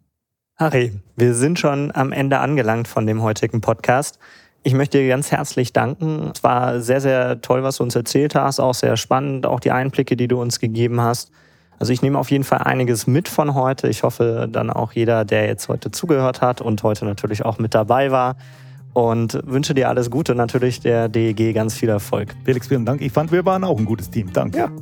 Harry, 0.55 0.91
wir 1.15 1.33
sind 1.33 1.57
schon 1.57 1.91
am 1.95 2.11
Ende 2.11 2.37
angelangt 2.37 2.87
von 2.87 3.07
dem 3.07 3.23
heutigen 3.23 3.59
Podcast. 3.59 4.19
Ich 4.63 4.73
möchte 4.73 4.97
dir 4.97 5.07
ganz 5.07 5.31
herzlich 5.31 5.71
danken. 5.71 6.31
Es 6.33 6.43
war 6.43 6.81
sehr, 6.81 6.99
sehr 6.99 7.41
toll, 7.41 7.63
was 7.63 7.77
du 7.77 7.83
uns 7.83 7.95
erzählt 7.95 8.35
hast, 8.35 8.59
auch 8.59 8.73
sehr 8.73 8.97
spannend, 8.97 9.45
auch 9.45 9.59
die 9.59 9.71
Einblicke, 9.71 10.17
die 10.17 10.27
du 10.27 10.41
uns 10.41 10.59
gegeben 10.59 10.99
hast. 10.99 11.31
Also 11.79 11.93
ich 11.93 12.01
nehme 12.01 12.19
auf 12.19 12.29
jeden 12.29 12.43
Fall 12.43 12.59
einiges 12.59 13.07
mit 13.07 13.29
von 13.29 13.55
heute. 13.55 13.87
Ich 13.87 14.03
hoffe 14.03 14.49
dann 14.51 14.69
auch 14.69 14.91
jeder, 14.91 15.23
der 15.23 15.47
jetzt 15.47 15.69
heute 15.69 15.91
zugehört 15.91 16.41
hat 16.41 16.59
und 16.59 16.83
heute 16.83 17.05
natürlich 17.05 17.45
auch 17.45 17.57
mit 17.57 17.73
dabei 17.73 18.11
war. 18.11 18.35
Und 18.93 19.39
wünsche 19.45 19.73
dir 19.73 19.87
alles 19.87 20.11
Gute, 20.11 20.35
natürlich 20.35 20.81
der 20.81 21.07
DEG 21.07 21.53
ganz 21.53 21.75
viel 21.75 21.89
Erfolg. 21.89 22.35
Felix, 22.43 22.67
vielen 22.67 22.85
Dank. 22.85 23.01
Ich 23.01 23.13
fand, 23.13 23.31
wir 23.31 23.45
waren 23.45 23.63
auch 23.63 23.77
ein 23.77 23.85
gutes 23.85 24.09
Team. 24.09 24.33
Danke. 24.33 24.57
Ja. 24.57 24.71